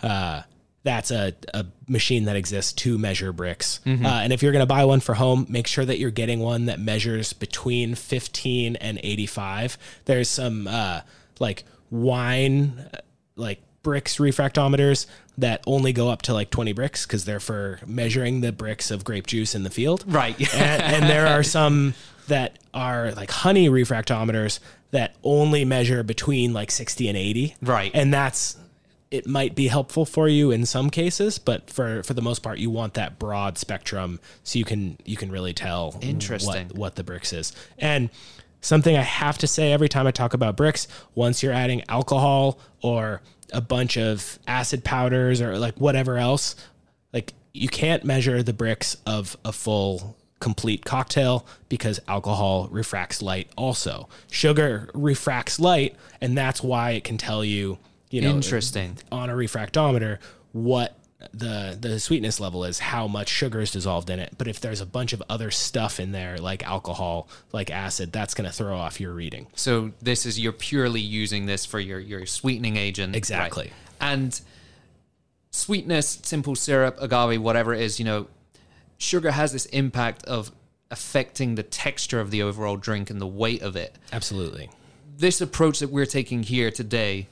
[0.02, 0.42] Uh,
[0.84, 3.80] that's a, a machine that exists to measure Brix.
[3.86, 6.40] Uh, and if you're going to buy one for home, make sure that you're getting
[6.40, 9.78] one that measures between 15 and 85.
[10.06, 11.02] There's some uh,
[11.40, 12.98] like wine, uh,
[13.36, 15.06] like Brix refractometers
[15.40, 19.04] that only go up to like 20 Brix because they're for measuring the Brix of
[19.04, 20.04] grape juice in the field.
[20.08, 20.40] Right.
[20.54, 21.94] and, and there are some
[22.28, 24.60] that are like honey refractometers
[24.92, 27.56] that only measure between like 60 and 80.
[27.62, 27.92] Right.
[27.94, 28.58] And that's
[29.12, 32.60] it might be helpful for you in some cases, but for for the most part
[32.60, 36.68] you want that broad spectrum so you can you can really tell Interesting.
[36.70, 37.54] what what the Brix is.
[37.78, 38.10] And
[38.62, 42.60] something I have to say every time I talk about Brix, once you're adding alcohol
[42.82, 43.22] or
[43.54, 46.56] a bunch of acid powders or like whatever else,
[47.14, 53.50] like you can't measure the Brix of a full complete cocktail because alcohol refracts light
[53.58, 54.08] also.
[54.32, 57.78] Sugar refracts light and that's why it can tell you,
[58.10, 58.98] you know, Interesting.
[59.12, 60.20] on a refractometer
[60.52, 60.96] what
[61.34, 64.36] the the sweetness level is, how much sugar is dissolved in it.
[64.38, 68.34] But if there's a bunch of other stuff in there like alcohol, like acid, that's
[68.34, 69.48] going to throw off your reading.
[69.56, 73.66] So this is you're purely using this for your your sweetening agent, Exactly.
[73.66, 73.74] right.
[74.00, 74.40] And
[75.52, 78.28] sweetness, simple syrup, agave, whatever it is, you know,
[78.98, 80.52] sugar has this impact of
[80.92, 83.96] affecting the texture of the overall drink and the weight of it.
[84.12, 84.70] Absolutely.
[85.18, 87.28] This approach that we're taking here today.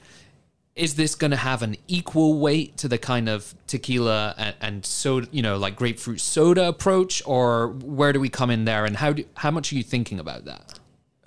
[0.78, 4.86] Is this going to have an equal weight to the kind of tequila and, and
[4.86, 8.84] soda, you know, like grapefruit soda approach, or where do we come in there?
[8.84, 10.78] And how do, how much are you thinking about that?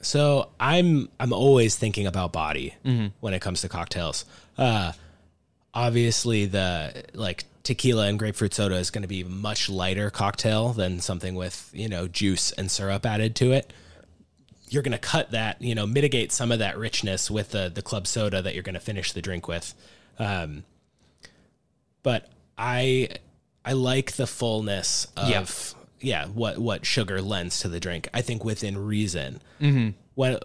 [0.02, 2.76] So I'm I'm always thinking about body
[3.20, 4.26] when it comes to cocktails.
[4.58, 4.94] Uh,
[5.74, 10.70] obviously, the like tequila and grapefruit soda is going to be a much lighter cocktail
[10.70, 13.72] than something with you know juice and syrup added to it.
[14.72, 17.82] You're going to cut that, you know, mitigate some of that richness with the the
[17.82, 19.74] club soda that you're going to finish the drink with.
[20.18, 20.64] Um,
[22.04, 23.10] but I
[23.66, 25.46] I like the fullness of Yeah.
[26.00, 28.08] yeah, what what sugar lends to the drink.
[28.14, 29.42] I think within reason.
[29.60, 29.90] Mm-hmm.
[30.16, 30.38] When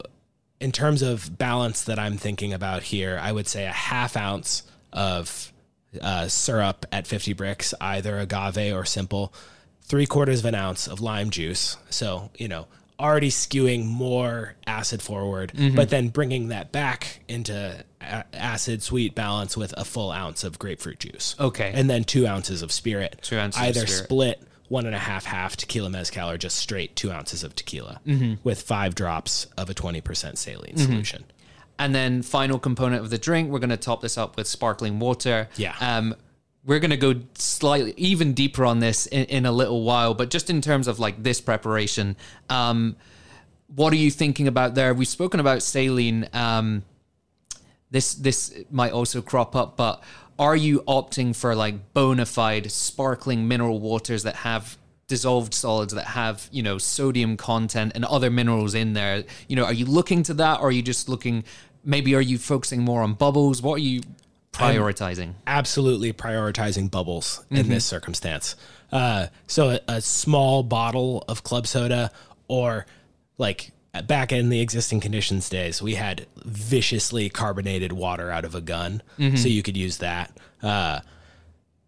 [0.60, 4.62] in terms of balance that I'm thinking about here, I would say a half ounce
[4.92, 5.52] of
[6.00, 9.32] uh, syrup at 50 Brix, either agave or simple,
[9.82, 11.76] three quarters of an ounce of lime juice.
[11.90, 12.66] So you know,
[12.98, 15.76] already skewing more acid forward, Mm-hmm.
[15.76, 20.58] but then bringing that back into a- acid sweet balance with a full ounce of
[20.58, 21.34] grapefruit juice.
[21.38, 21.72] Okay.
[21.74, 23.18] and then two ounces of spirit.
[23.22, 26.96] Two ounces of either split one and a half half tequila mezcal or just straight
[26.96, 28.34] two ounces of tequila Mm-hmm.
[28.42, 31.24] with five drops of a 20% saline solution.
[31.78, 34.98] And then final component of the drink, we're going to top this up with sparkling
[34.98, 35.48] water.
[35.56, 35.76] Yeah.
[35.80, 36.14] Um,
[36.66, 40.30] we're going to go slightly even deeper on this in, in a little while, but
[40.30, 42.16] just in terms of like this preparation,
[42.50, 42.96] um,
[43.74, 44.92] what are you thinking about there?
[44.92, 46.28] We've spoken about saline.
[46.32, 46.82] Um,
[47.90, 50.02] this this might also crop up, but
[50.38, 54.76] are you opting for like bona fide sparkling mineral waters that have
[55.06, 59.24] dissolved solids that have you know sodium content and other minerals in there?
[59.48, 61.44] You know, are you looking to that, or are you just looking?
[61.84, 63.62] Maybe are you focusing more on bubbles?
[63.62, 64.02] What are you
[64.56, 65.34] prioritizing?
[65.46, 68.56] Absolutely prioritizing bubbles in this circumstance.
[68.92, 72.10] Uh, so a, a small bottle of club soda
[72.48, 72.86] or
[73.38, 73.72] like
[74.06, 79.02] back in the existing conditions days, we had viciously carbonated water out of a gun.
[79.36, 80.36] So you could use that.
[80.62, 81.00] Uh,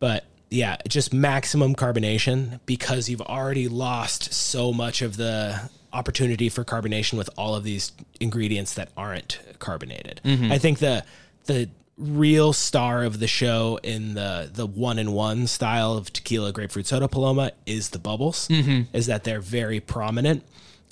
[0.01, 6.65] but yeah, just maximum carbonation because you've already lost so much of the opportunity for
[6.65, 10.21] carbonation with all of these ingredients that aren't carbonated.
[10.25, 11.05] I think the
[11.47, 16.53] the real star of the show in the the one in one style of tequila
[16.53, 18.49] grapefruit soda paloma is the bubbles.
[18.93, 20.45] Is that they're very prominent,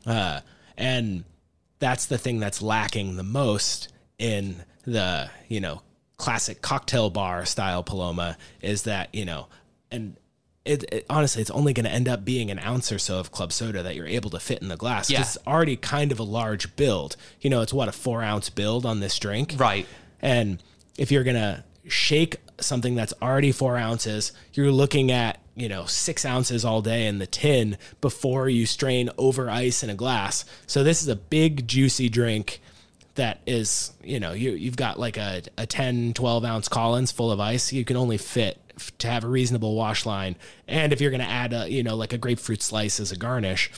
[0.04, 0.40] uh,
[0.76, 1.24] and
[1.78, 3.88] that's the thing that's lacking the most
[4.18, 5.82] in the you know
[6.16, 9.46] classic cocktail bar style paloma is that you know
[9.90, 10.16] and
[10.64, 13.30] it, it- honestly it's only going to end up being an ounce or so of
[13.30, 15.10] club soda that you're able to fit in the glass.
[15.10, 15.20] Yeah.
[15.20, 18.86] it's already kind of a large build you know it's what a four ounce build
[18.86, 19.86] on this drink Right.
[20.22, 20.62] and
[20.98, 26.24] if you're gonna shake something that's already four ounces, you're looking at you know six
[26.24, 30.44] ounces all day in the tin before you strain over ice in a glass.
[30.66, 32.60] So this is a big juicy drink
[33.16, 37.32] that is you know you you've got like a, a 10 12 ounce collins full
[37.32, 38.58] of ice you can only fit
[38.98, 40.36] to have a reasonable wash line
[40.68, 43.16] and if you're going to add a you know like a grapefruit slice as a
[43.16, 43.70] garnish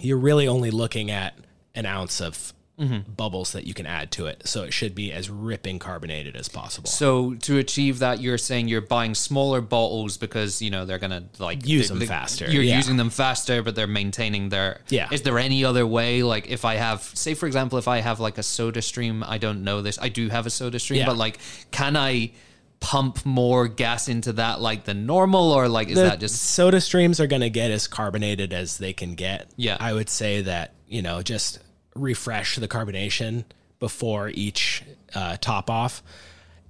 [0.00, 1.34] you're really only looking at
[1.74, 3.12] an ounce of Mm-hmm.
[3.12, 4.48] bubbles that you can add to it.
[4.48, 6.88] So it should be as ripping carbonated as possible.
[6.88, 11.24] So to achieve that, you're saying you're buying smaller bottles because you know they're gonna
[11.38, 12.76] like Use them faster, You're yeah.
[12.76, 14.80] using them faster, but they're maintaining their.
[14.88, 15.08] Yeah.
[15.12, 16.24] Is there any other way?
[16.24, 19.38] Like if I have, say for example, if I have like a Soda Stream, I
[19.38, 19.96] don't know this.
[20.00, 21.06] I do have a Soda Stream, Yeah.
[21.06, 21.38] but like,
[21.70, 22.32] can I
[22.80, 26.80] pump more gas into that like than normal, or like is the that just soda
[26.80, 29.48] streams are going to get as carbonated as they can get.
[29.56, 29.76] Yeah.
[29.80, 31.60] I would say that, you know, just
[31.94, 33.44] refresh the carbonation
[33.78, 34.82] before each
[35.14, 36.02] uh, top off.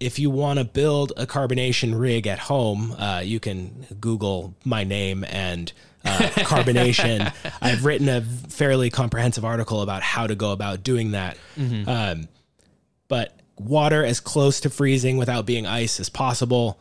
[0.00, 4.84] If you want to build a carbonation rig at home, uh, you can Google my
[4.84, 5.72] name and
[6.04, 7.32] uh, carbonation.
[7.62, 11.38] I've written a fairly comprehensive article about how to go about doing that.
[11.88, 12.28] Um,
[13.08, 16.78] but water as close to freezing without being ice as possible.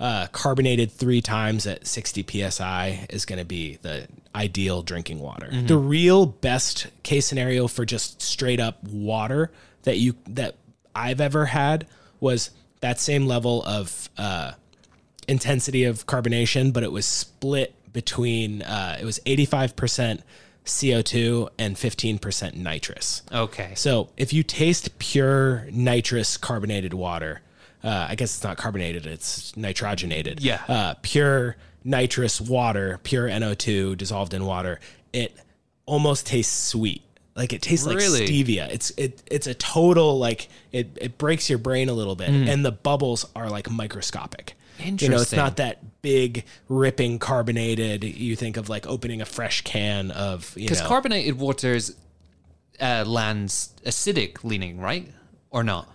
[0.00, 5.50] Uh, carbonated three times at 60 psi is going to be the ideal drinking water.
[5.52, 9.50] The real best case scenario for just straight up water
[9.82, 10.56] that you that
[10.94, 11.86] I've ever had
[12.18, 14.52] was that same level of uh,
[15.28, 20.22] intensity of carbonation, but it was split between uh, it was 85%
[20.64, 23.22] CO2 and 15% nitrous.
[23.32, 23.72] okay?
[23.74, 27.42] So if you taste pure nitrous carbonated water,
[27.82, 30.40] uh, I guess it's not carbonated, it's nitrogenated.
[30.40, 30.62] Yeah.
[30.68, 34.80] Uh, pure nitrous water, pure NO2 dissolved in water,
[35.12, 35.36] it
[35.86, 37.02] almost tastes sweet.
[37.34, 38.68] Like it tastes like stevia.
[38.70, 42.64] It's it it's a total like it it breaks your brain a little bit, and
[42.64, 44.54] the bubbles are like microscopic.
[44.78, 48.02] You know, it's not that big ripping carbonated.
[48.04, 51.94] You think of like opening a fresh can of you Because carbonated waters
[52.80, 55.08] uh, lands acidic leaning, right?
[55.50, 55.88] Or not?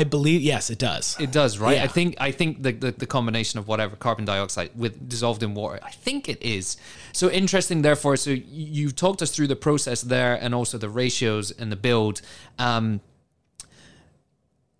[0.00, 1.16] I believe yes, it does.
[1.20, 1.76] It does, right?
[1.76, 1.84] Yeah.
[1.84, 5.54] I think I think the, the the combination of whatever carbon dioxide with dissolved in
[5.54, 6.76] water, I think it is.
[7.12, 7.82] So interesting.
[7.82, 8.42] Therefore, so you-
[8.78, 12.20] you've talked us through the process there, and also the ratios and the build.
[12.58, 13.00] Um,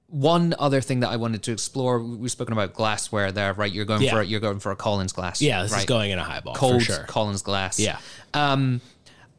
[0.08, 3.72] one other thing that I wanted to explore, we- we've spoken about glassware there, right?
[3.72, 4.10] You're going Yeah.
[4.12, 5.40] for you're going for a Collins glass.
[5.42, 7.04] Yeah, this is going in a highball cold for sure.
[7.04, 7.78] Collins glass.
[7.80, 7.98] Yeah.
[8.32, 8.80] Um,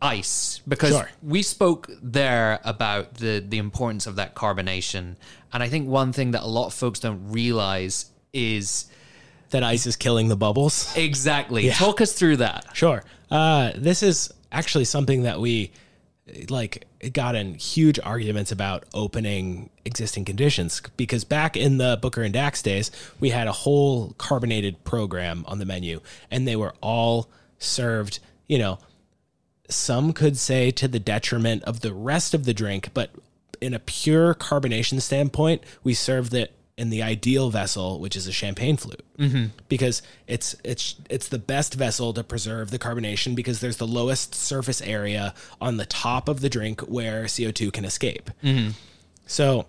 [0.06, 1.10] ice because Sure.
[1.22, 5.16] we spoke there about the the importance of that carbonation,
[5.52, 8.86] and I think one thing that a lot of folks don't realize is
[9.50, 10.96] that ice is killing the bubbles.
[10.96, 11.70] Exactly.
[11.72, 12.66] Talk us through that.
[12.74, 13.04] Sure.
[13.32, 15.72] Uh, this is actually something that we
[16.50, 22.34] like got in huge arguments about opening existing conditions because back in the Booker and
[22.34, 22.90] Dax days,
[23.20, 26.00] we had a whole carbonated program on the menu
[26.32, 27.30] and they were all
[27.60, 28.80] served, you know,
[29.70, 33.12] some could say to the detriment of the rest of the drink, but
[33.62, 38.32] in a pure carbonation standpoint, we served it in the ideal vessel, which is a
[38.32, 39.46] champagne flute, mm-hmm.
[39.70, 44.36] because it's it's it's the best vessel to preserve the carbonation because there's the lowest
[44.36, 48.30] surface area on the top of the drink where CO2 can escape.
[48.44, 48.72] Mm-hmm.
[49.26, 49.66] So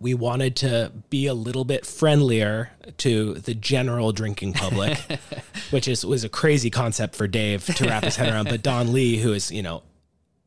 [0.00, 4.98] we wanted to be a little bit friendlier to the general drinking public,
[5.70, 8.48] which is was a crazy concept for Dave to wrap his head around.
[8.48, 9.82] But Don Lee, who is you know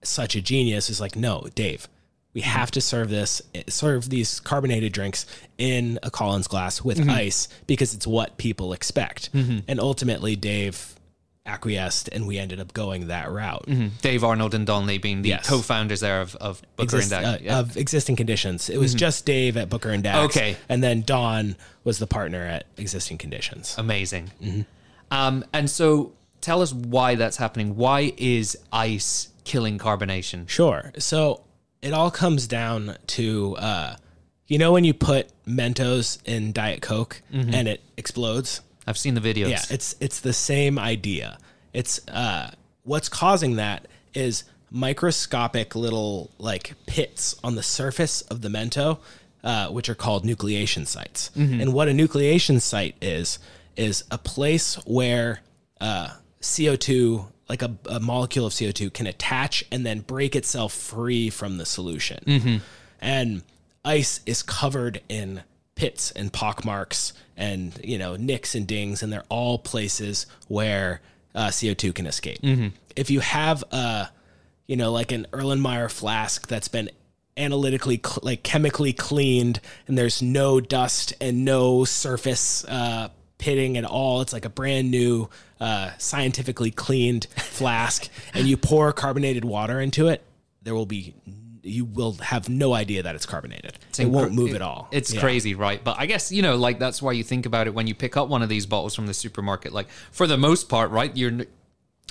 [0.03, 1.87] such a genius, is like, no, Dave,
[2.33, 5.25] we have to serve this, serve these carbonated drinks
[5.57, 7.09] in a Collins glass with mm-hmm.
[7.09, 9.33] ice because it's what people expect.
[9.33, 9.59] Mm-hmm.
[9.67, 10.96] And ultimately, Dave
[11.47, 13.65] acquiesced and we ended up going that route.
[13.65, 13.87] Mm-hmm.
[14.01, 15.47] Dave Arnold and Don Lee being the yes.
[15.47, 17.41] co-founders there of, of Booker Exist, and Dax.
[17.41, 17.59] Uh, yeah.
[17.59, 18.69] Of existing conditions.
[18.69, 18.99] It was mm-hmm.
[18.99, 20.35] just Dave at Booker and Dax.
[20.35, 20.57] Okay.
[20.69, 23.75] And then Don was the partner at existing conditions.
[23.77, 24.31] Amazing.
[24.43, 24.61] Mm-hmm.
[25.09, 27.77] Um, and so tell us why that's happening.
[27.77, 30.49] Why is ice killing carbonation?
[30.49, 30.91] Sure.
[30.99, 31.43] So
[31.81, 33.95] it all comes down to, uh,
[34.47, 37.53] you know, when you put Mentos in Diet Coke mm-hmm.
[37.53, 38.61] and it explodes?
[38.87, 39.49] I've seen the videos.
[39.49, 41.37] Yeah, it's it's the same idea.
[41.73, 42.51] It's uh,
[42.83, 48.99] what's causing that is microscopic little like pits on the surface of the mento,
[49.43, 51.31] uh, which are called nucleation sites.
[51.35, 51.61] Mm-hmm.
[51.61, 53.39] And what a nucleation site is
[53.75, 55.41] is a place where
[55.79, 60.35] uh, CO two, like a, a, molecule of CO two, can attach and then break
[60.35, 62.23] itself free from the solution.
[62.25, 62.57] Mm-hmm.
[63.01, 63.43] And
[63.85, 65.43] ice is covered in
[65.77, 70.99] pits and pockmarks and you know nicks and dings, and they're all places where
[71.33, 72.41] uh, CO2 can escape.
[72.41, 72.69] Mm-hmm.
[72.95, 74.09] If you have a
[74.65, 76.89] you know like an Erlenmeyer flask that's been
[77.37, 83.85] analytically cl- like chemically cleaned and there's no dust and no surface uh, pitting at
[83.85, 85.29] all it's like a brand new
[85.61, 90.23] uh, scientifically cleaned flask and you pour carbonated water into it
[90.63, 91.13] there will be
[91.67, 93.77] you will have no idea that it's carbonated.
[93.89, 94.87] It's it won't move it, at all.
[94.91, 95.19] It's yeah.
[95.19, 95.83] crazy, right?
[95.83, 98.17] But I guess you know, like that's why you think about it when you pick
[98.17, 99.73] up one of these bottles from the supermarket.
[99.73, 101.15] Like for the most part, right?
[101.15, 101.45] You're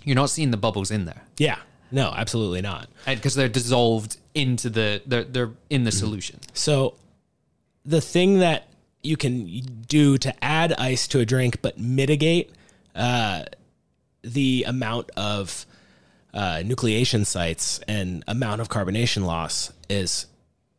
[0.05, 1.23] you're not seeing the bubbles in there.
[1.39, 1.59] Yeah.
[1.91, 2.89] No, absolutely not.
[3.07, 5.99] Because they're dissolved into the they're they're in the mm-hmm.
[5.99, 6.41] solution.
[6.53, 6.95] So
[7.85, 8.69] the thing that
[9.03, 12.53] you can do to add ice to a drink but mitigate
[12.95, 13.45] uh,
[14.23, 15.65] the amount of
[16.37, 20.27] uh, nucleation sites and amount of carbonation loss is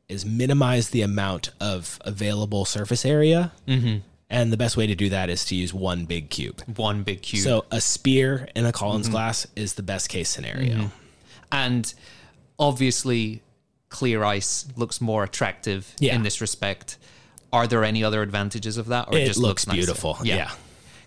[0.07, 3.51] is minimize the amount of available surface area.
[3.67, 3.97] Mm-hmm.
[4.29, 6.61] And the best way to do that is to use one big cube.
[6.77, 7.43] One big cube.
[7.43, 9.13] So a spear in a Collins mm-hmm.
[9.13, 10.75] glass is the best case scenario.
[10.75, 10.87] Mm-hmm.
[11.51, 11.93] And
[12.59, 13.41] obviously,
[13.89, 16.15] clear ice looks more attractive yeah.
[16.15, 16.97] in this respect.
[17.51, 20.17] Are there any other advantages of that, or it, it just looks, looks beautiful?
[20.23, 20.35] Yeah.
[20.35, 20.51] yeah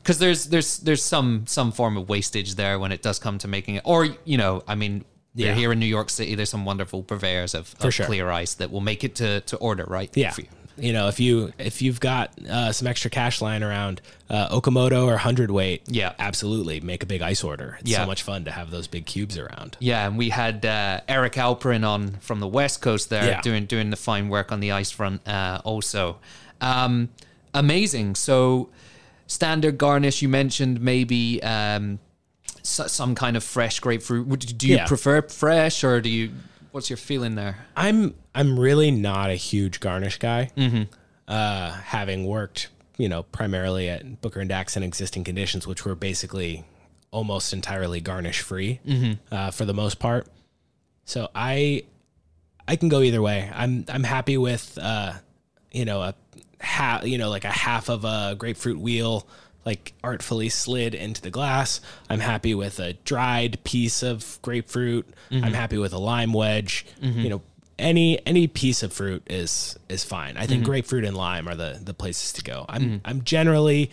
[0.02, 3.48] because there's there's there's some some form of wastage there when it does come to
[3.48, 5.54] making it, or you know, I mean, yeah.
[5.54, 8.06] here in New York City, there's some wonderful purveyors of, of sure.
[8.06, 10.10] clear ice that will make it to to order, right?
[10.14, 10.32] Yeah.
[10.36, 10.44] You.
[10.78, 10.92] you.
[10.92, 15.18] know, if you if you've got uh, some extra cash lying around, uh, Okamoto or
[15.18, 17.76] hundredweight, yeah, absolutely, make a big ice order.
[17.80, 17.98] It's yeah.
[17.98, 19.76] so much fun to have those big cubes around.
[19.80, 23.40] Yeah, and we had uh, Eric Alperin on from the West Coast there yeah.
[23.42, 26.18] doing doing the fine work on the ice front, uh, also.
[26.62, 27.10] Um,
[27.54, 28.14] amazing.
[28.14, 28.70] So
[29.30, 30.20] standard garnish.
[30.20, 31.98] You mentioned maybe um,
[32.62, 34.58] some kind of fresh grapefruit.
[34.58, 34.86] Do you yeah.
[34.86, 36.32] prefer fresh or do you?
[36.72, 37.66] What's your feeling there?
[37.76, 40.50] I'm I'm really not a huge garnish guy.
[40.56, 40.82] Mm-hmm.
[41.26, 45.94] Uh, having worked, you know, primarily at Booker and Dax in existing conditions, which were
[45.94, 46.64] basically
[47.12, 49.12] almost entirely garnish free mm-hmm.
[49.32, 50.26] uh, for the most part.
[51.04, 51.84] So I
[52.68, 53.50] I can go either way.
[53.54, 55.14] I'm I'm happy with uh,
[55.72, 56.14] you know a
[56.60, 59.26] half, you know, like a half of a grapefruit wheel,
[59.64, 61.80] like artfully slid into the glass.
[62.08, 65.08] I'm happy with a dried piece of grapefruit.
[65.30, 65.44] Mm-hmm.
[65.44, 66.86] I'm happy with a lime wedge.
[67.02, 67.20] Mm-hmm.
[67.20, 67.42] You know,
[67.78, 70.36] any any piece of fruit is is fine.
[70.36, 70.70] I think mm-hmm.
[70.70, 72.66] grapefruit and lime are the the places to go.
[72.68, 72.96] I'm mm-hmm.
[73.04, 73.90] I'm generally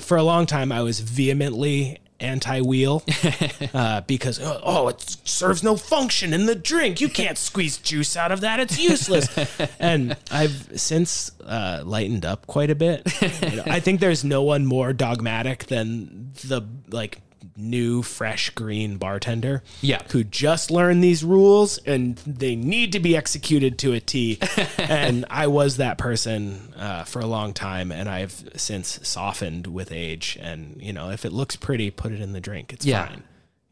[0.00, 3.02] for a long time I was vehemently anti-wheel
[3.74, 7.00] uh, because oh, oh, it serves no function in the drink.
[7.00, 9.28] You can't squeeze juice out of that; it's useless.
[9.78, 13.02] and I've since uh, lightened up quite a bit.
[13.42, 17.20] You know, I think there's no one more dogmatic than the like
[17.56, 20.02] new fresh green bartender Yeah.
[20.10, 24.38] who just learned these rules and they need to be executed to a T.
[24.78, 29.92] and I was that person uh, for a long time, and I've since softened with
[29.92, 30.36] age.
[30.40, 32.72] And you know, if it looks pretty, put it in the drink.
[32.72, 33.06] It's Yeah.
[33.06, 33.22] fine.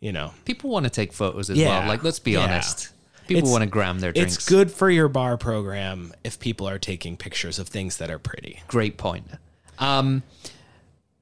[0.00, 1.78] You know, People want to take photos as Yeah.
[1.80, 1.88] well.
[1.88, 2.40] Like, let's be Yeah.
[2.44, 2.88] honest.
[3.28, 4.34] People want to gram their drinks.
[4.34, 8.18] it's good for your bar program if people are taking pictures of things that are
[8.18, 8.60] pretty.
[8.66, 9.26] Great point.
[9.78, 10.22] Um,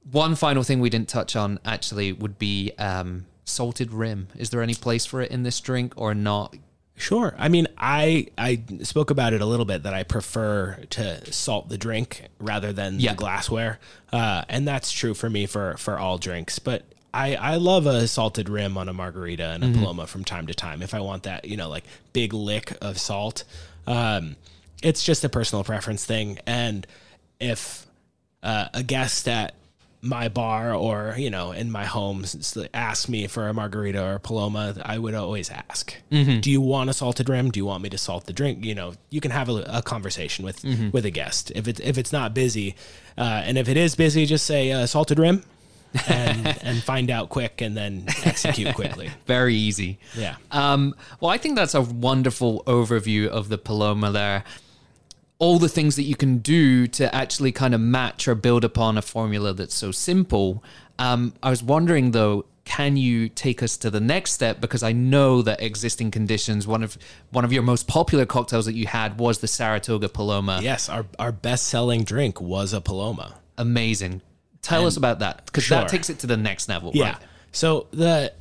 [0.09, 4.27] one final thing we didn't touch on actually would be um, salted rim.
[4.37, 6.55] Is there any place for it in this drink or not?
[6.95, 7.33] Sure.
[7.37, 11.67] I mean, I I spoke about it a little bit that I prefer to salt
[11.69, 13.11] the drink rather than Yeah.
[13.11, 13.79] the glassware,
[14.13, 16.59] uh, and that's true for me for for all drinks.
[16.59, 16.83] But
[17.13, 19.79] I I love a salted rim on a margarita and a Mm-hmm.
[19.81, 22.99] paloma from time to time if I want that you know like big lick of
[22.99, 23.45] salt.
[23.87, 24.35] Um,
[24.83, 26.85] it's just a personal preference thing, and
[27.39, 27.87] if
[28.43, 29.55] uh, a guest at
[30.03, 32.25] my bar or you know in my home
[32.73, 35.95] ask me for a margarita or a paloma i would always ask.
[36.09, 37.51] Do you want a salted rim?
[37.51, 38.65] Do you want me to salt the drink?
[38.65, 41.51] You know you can have a, a conversation with with a guest.
[41.55, 42.75] If it's if it's not busy
[43.17, 45.43] uh, and if it is busy just say uh, salted rim
[46.07, 49.09] and and find out quick and then execute quickly.
[49.27, 49.99] Very easy.
[50.15, 50.35] yeah.
[50.51, 54.43] Um, well, I think that's a wonderful overview of the Paloma there.
[55.41, 58.97] All the things that you can do to actually kind of match or build upon
[58.97, 60.63] a formula that's so simple.
[60.99, 64.61] Um, I was wondering though, can you take us to the next step?
[64.61, 66.95] Because I know that existing conditions, one of
[67.31, 70.59] one of your most popular cocktails that you had was the Saratoga Paloma.
[70.61, 74.21] yes our our best selling drink was a paloma Amazing.
[74.61, 75.79] Tell us about that because Sure.
[75.79, 76.91] that takes it to the next level.
[76.93, 77.03] Yeah.
[77.13, 77.17] Right?
[77.51, 78.31] So the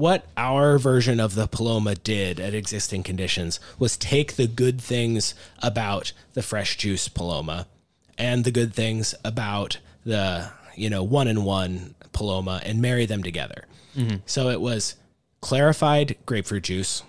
[0.00, 5.34] what our version of the Paloma did at existing conditions was take the good things
[5.62, 7.66] about the fresh juice Paloma
[8.16, 13.22] and the good things about the, you know, one in one Paloma and marry them
[13.22, 13.66] together.
[14.24, 14.96] So it was
[15.42, 17.02] clarified grapefruit juice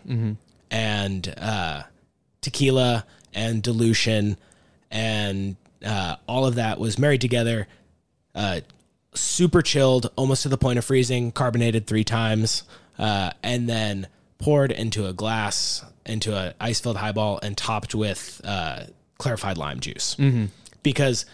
[0.70, 1.84] and uh,
[2.42, 4.38] tequila and dilution
[4.92, 7.68] and uh, all of that was married together
[9.14, 12.64] super chilled, almost to the point of freezing, carbonated three times,
[12.98, 18.42] uh, and then poured into a glass, into an ice filled highball, and topped with
[18.44, 18.84] uh,
[19.18, 20.16] clarified lime juice.
[20.84, 21.26] Because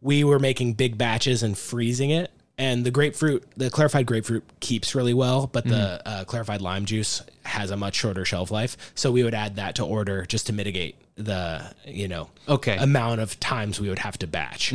[0.00, 2.30] we were making big batches and freezing it.
[2.58, 7.20] And the grapefruit, the clarified grapefruit keeps really well, but the uh, clarified lime juice
[7.44, 8.78] has a much shorter shelf life.
[8.94, 12.78] So we would add that to order just to mitigate the, you know, Okay.
[12.78, 14.72] amount of times we would have to batch.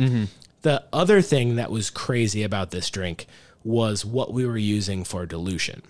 [0.62, 3.26] The other thing that was crazy about this drink
[3.64, 5.82] was what we were using for dilution.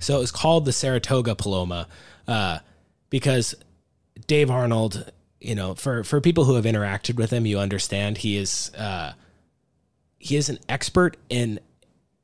[0.00, 1.86] So it was called the Saratoga Paloma
[2.26, 2.60] uh,
[3.10, 3.54] because
[4.26, 8.36] Dave Arnold, you know, for for people who have interacted with him, you understand he
[8.36, 9.12] is uh,
[10.18, 11.60] he is an expert in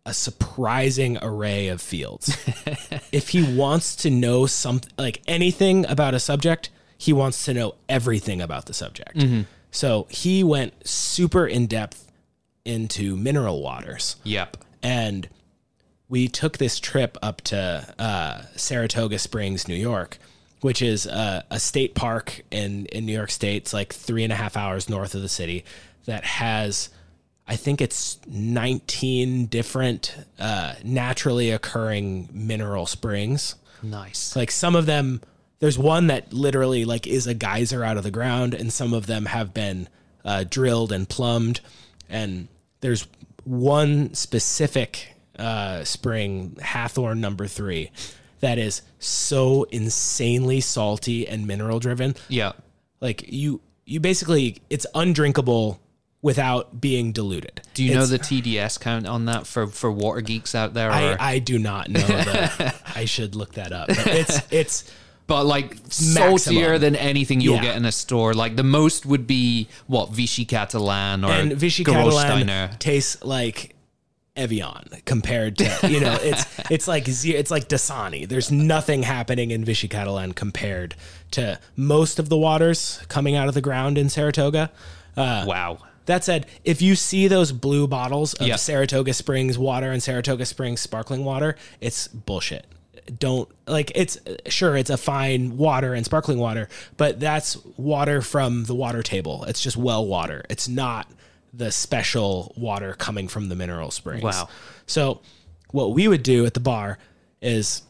[0.06, 2.36] a surprising array of fields.
[3.12, 7.74] if he wants to know something like anything about a subject, he wants to know
[7.88, 9.16] everything about the subject.
[9.70, 12.05] So he went super in depth
[12.66, 14.56] into mineral waters Yep.
[14.82, 15.28] and
[16.08, 20.18] we took this trip up to uh, Saratoga Springs, New York,
[20.60, 23.56] which is a, a state park in in New York State.
[23.56, 25.64] It's like three and a half hours north of the city.
[26.04, 26.90] That has,
[27.48, 33.56] I think it's nineteen different uh, naturally occurring mineral springs.
[33.82, 34.36] Nice.
[34.36, 35.20] Like some of them,
[35.58, 39.06] there's one that literally like is a geyser out of the ground, and some of
[39.06, 39.88] them have been
[40.24, 41.60] uh, drilled and plumbed.
[42.08, 42.46] And
[42.80, 43.06] there's
[43.44, 47.90] one specific uh, spring, Hathorn number three,
[48.40, 52.14] that is so insanely salty and mineral driven.
[52.28, 52.52] Yeah.
[53.00, 55.80] Like you, you basically it's undrinkable
[56.22, 57.60] without being diluted.
[57.74, 60.90] Do you know the TDS count on that for for water geeks out there?
[60.90, 62.04] I, I do not know.
[62.94, 63.88] I should look that up.
[63.88, 64.92] But it's it's
[65.26, 67.62] but like saltier than anything you'll Yeah.
[67.62, 68.34] get in a store.
[68.34, 73.74] Like the most would be what Vichy Catalan or and Vichy Catalan tastes like
[74.36, 78.28] Evian compared to you know it's it's like it's like Dasani.
[78.28, 80.94] There's nothing happening in Vichy Catalan compared
[81.32, 84.70] to most of the waters coming out of the ground in Saratoga.
[85.16, 85.78] Uh, Wow.
[86.04, 88.56] that said, if you see those blue bottles of Yeah.
[88.56, 92.66] Saratoga Springs water and Saratoga Springs sparkling water, it's bullshit.
[93.18, 98.64] Don't like it's sure it's a fine water and sparkling water, but that's water from
[98.64, 99.44] the water table.
[99.44, 100.44] It's just well water.
[100.50, 101.10] It's not
[101.52, 104.22] the special water coming from the mineral springs.
[104.22, 104.48] Wow.
[104.86, 105.20] So
[105.70, 106.98] what we would do at the bar
[107.40, 107.82] is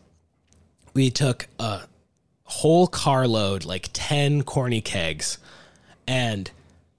[0.94, 1.82] we took a
[2.44, 5.38] whole carload, like 10 corny kegs,
[6.06, 6.50] and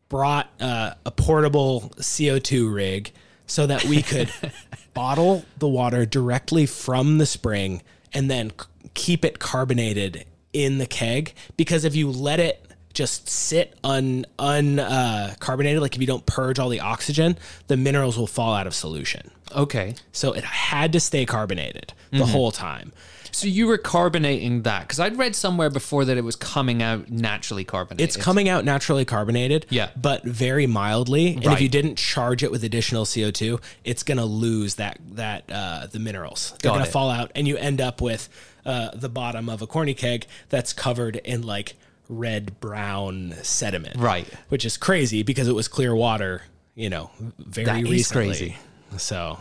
[0.10, 3.12] brought uh, a portable CO2 rig
[3.46, 4.32] so that we could
[4.94, 7.82] bottle the water directly from the spring
[8.14, 13.30] and then c- keep it carbonated in the keg because if you let it just
[13.30, 17.38] sit un un uh, carbonated, like if you don't purge all the oxygen,
[17.68, 19.30] the minerals will fall out of solution.
[19.56, 19.96] Okay.
[20.12, 22.92] So it had to stay carbonated the whole time.
[23.32, 27.10] So you were carbonating that because I'd read somewhere before that it was coming out
[27.10, 28.04] naturally carbonated.
[28.04, 29.90] It's coming out naturally carbonated, Yeah.
[29.96, 31.34] but very mildly.
[31.36, 35.44] And if you didn't charge it with additional CO two, it's gonna lose that that
[35.52, 36.54] uh, the minerals.
[36.62, 36.92] They're Got gonna it.
[36.92, 38.30] fall out, and you end up with
[38.66, 41.76] uh, the bottom of a corny keg that's covered in like
[42.10, 44.28] red brown sediment, Right.
[44.50, 46.44] Which is crazy because it was clear water,
[46.76, 48.28] you know, very That is recently.
[48.28, 48.58] crazy.
[48.98, 49.38] So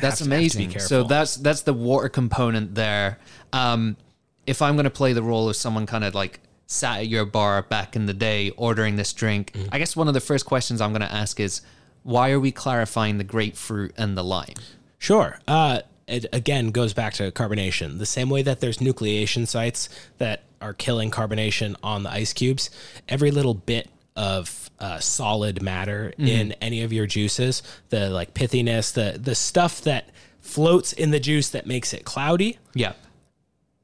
[0.00, 0.70] That's have to- have to be amazing.
[0.70, 0.88] careful.
[0.88, 3.18] So that's that's the water component there.
[3.52, 3.96] Um,
[4.46, 7.24] if I'm going to play the role of someone kind of like sat at your
[7.24, 9.68] bar back in the day ordering this drink, Mm-hmm.
[9.72, 11.60] I guess one of the first questions I'm going to ask is,
[12.02, 14.54] why are we clarifying the grapefruit and the lime?
[14.98, 15.38] Sure.
[15.48, 17.98] Uh, it again goes back to carbonation.
[17.98, 19.88] The same way that there's nucleation sites
[20.18, 22.68] that are killing carbonation on the ice cubes,
[23.08, 28.92] every little bit of uh, solid matter in any of your juices, the like pithiness,
[28.92, 30.10] the the stuff that
[30.40, 32.96] floats in the juice that makes it cloudy, Yep.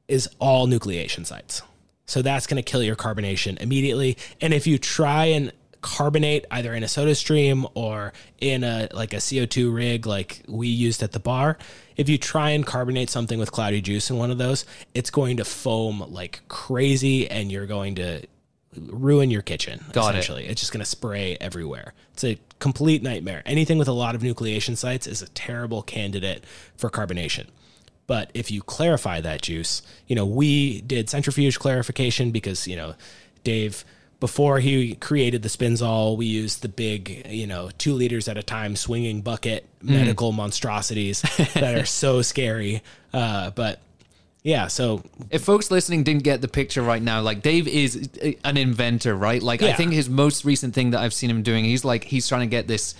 [0.08, 1.62] is all nucleation sites.
[2.06, 4.16] So that's going to kill your carbonation immediately.
[4.40, 9.14] And if you try and carbonate either in a soda stream or in a like
[9.14, 11.56] a CO2 rig like we used at the bar,
[11.96, 15.38] if you try and carbonate something with cloudy juice in one of those, it's going
[15.38, 18.22] to foam like crazy and you're going to
[18.76, 20.18] ruin your kitchen Got it.
[20.18, 20.46] essentially.
[20.46, 21.94] It's just going to spray everywhere.
[22.12, 23.42] It's a complete nightmare.
[23.44, 26.44] Anything with a lot of nucleation sites is a terrible candidate
[26.76, 27.48] for carbonation.
[28.06, 32.94] But if you clarify that juice, you know, we did centrifuge clarification because, you know,
[33.44, 33.84] Dave,
[34.18, 38.42] before he created the Spinzall, we used the big, you know, two liters at a
[38.42, 41.22] time swinging bucket medical monstrosities
[41.54, 42.82] that are so scary.
[43.12, 43.80] Uh, but
[44.42, 48.08] yeah, so If folks listening didn't get the picture right now, like Dave is
[48.44, 49.42] an inventor, right?
[49.42, 49.76] Like I Yeah.
[49.76, 52.46] think his most recent thing that I've seen him doing, he's like he's trying to
[52.46, 52.94] get this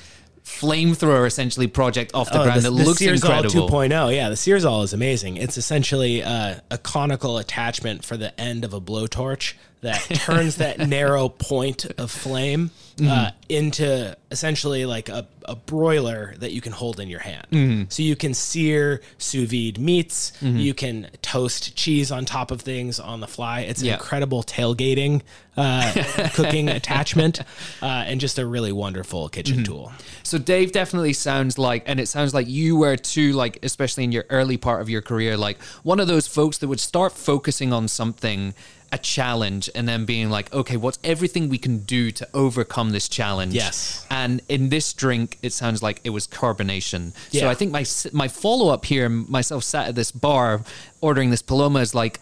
[0.44, 3.68] flamethrower essentially project off the Oh, ground that looks Searzall incredible.
[3.68, 4.14] 2.0.
[4.14, 5.36] Yeah, the Searzall is amazing.
[5.36, 10.78] It's essentially uh, a conical attachment for the end of a blowtorch that turns that
[10.88, 13.08] narrow point of flame Mm-hmm.
[13.10, 17.46] uh, into essentially like a, a broiler that you can hold in your hand.
[17.50, 17.82] Mm-hmm.
[17.88, 23.00] So you can sear sous vide meats, you can toast cheese on top of things
[23.00, 23.60] on the fly.
[23.60, 23.94] It's an Yeah.
[23.94, 25.22] incredible tailgating
[25.56, 25.90] uh,
[26.34, 27.40] cooking attachment
[27.80, 29.64] uh, and just a really wonderful kitchen Mm-hmm.
[29.64, 29.92] tool.
[30.22, 34.12] So Dave definitely sounds like, and it sounds like you were too, like especially in
[34.12, 37.72] your early part of your career, like one of those folks that would start focusing
[37.72, 38.52] on something,
[38.92, 43.08] a challenge, and then being like, okay, what's everything we can do to overcome this
[43.08, 43.54] challenge?
[43.54, 44.06] Yes.
[44.10, 47.14] And in this drink, it sounds like it was carbonation.
[47.30, 47.42] Yeah.
[47.42, 50.62] So I think my my follow up here, myself sat at this bar
[51.00, 52.20] ordering this Paloma, is like,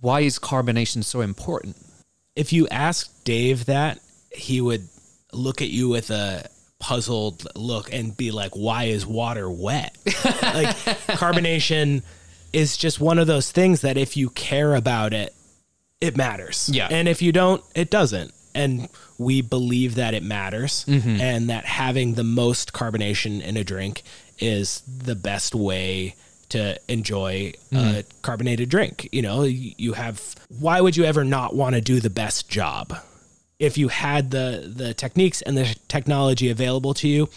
[0.00, 1.76] why is carbonation so important?
[2.36, 4.00] if you ask Dave that,
[4.32, 4.88] he would
[5.32, 6.48] look at you with a
[6.80, 10.76] puzzled look and be like, "Why is water wet?" like
[11.16, 12.02] carbonation
[12.52, 15.34] is just one of those things that if you care about it,
[16.04, 16.68] it matters.
[16.72, 16.88] Yeah.
[16.90, 18.32] And if you don't, it doesn't.
[18.54, 18.88] And
[19.18, 21.20] we believe that it matters Mm-hmm.
[21.20, 24.02] and that having the most carbonation in a drink
[24.38, 26.14] is the best way
[26.50, 27.98] to enjoy Mm-hmm.
[27.98, 29.08] a carbonated drink.
[29.12, 30.20] You know, you have
[30.60, 32.96] why would you ever not want to do the best job?
[33.58, 37.28] If you had the the techniques and the technology available to you,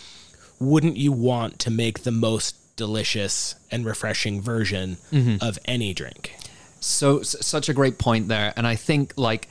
[0.59, 5.37] wouldn't you want to make the most delicious and refreshing version Mm-hmm.
[5.41, 6.35] of any drink?
[6.87, 9.47] So s- such a great point there and i think like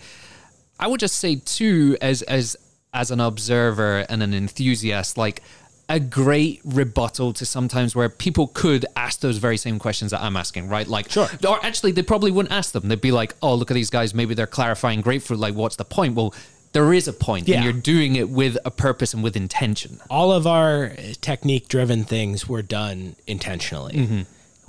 [0.81, 2.57] i would just say too as as
[2.95, 5.43] as an observer and an enthusiast like
[5.89, 10.37] a great rebuttal to sometimes where people could ask those very same questions that I'm
[10.37, 10.85] asking, right?
[10.89, 11.29] Like, Sure.
[11.49, 12.89] or actually, they probably wouldn't ask them.
[12.89, 14.13] They'd be like, "Oh, look at these guys.
[14.13, 15.39] Maybe they're clarifying grapefruit.
[15.39, 16.35] Like, what's the point?" Well,
[16.73, 17.57] there is a point, Yeah.
[17.59, 20.01] and you're doing it with a purpose and with intention.
[20.11, 23.95] all of our technique driven things were done intentionally.
[23.95, 24.21] Mm-hmm.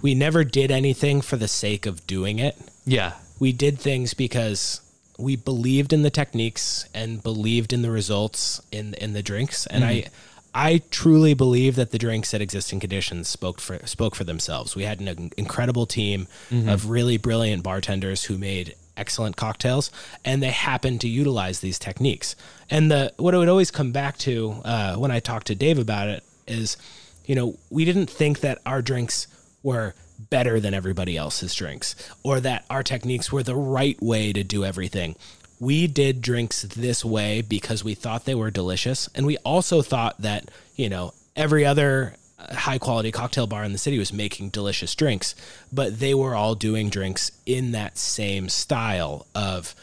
[0.02, 2.56] We never did anything for the sake of doing it.
[2.86, 4.82] Yeah, We did things because
[5.18, 9.84] we believed in the techniques and believed in the results in in the drinks and
[9.84, 10.06] I
[10.54, 14.76] I truly believe that the drinks at existing conditions spoke for spoke for themselves.
[14.76, 19.92] We had an incredible team of really brilliant bartenders who made excellent cocktails,
[20.26, 22.36] and they happened to utilize these techniques.
[22.72, 25.78] And the what it would always come back to uh, when I talked to Dave
[25.78, 26.78] about it is,
[27.26, 29.28] you know, we didn't think that our drinks
[29.64, 29.96] were
[30.30, 34.66] better than everybody else's drinks or that our techniques were the right way to do
[34.66, 35.16] everything.
[35.60, 39.10] We did drinks this way because we thought they were delicious.
[39.16, 43.78] And we also thought that, you know, every other high quality cocktail bar in the
[43.78, 45.34] city was making delicious drinks,
[45.72, 49.74] but they were all doing drinks in that same style of,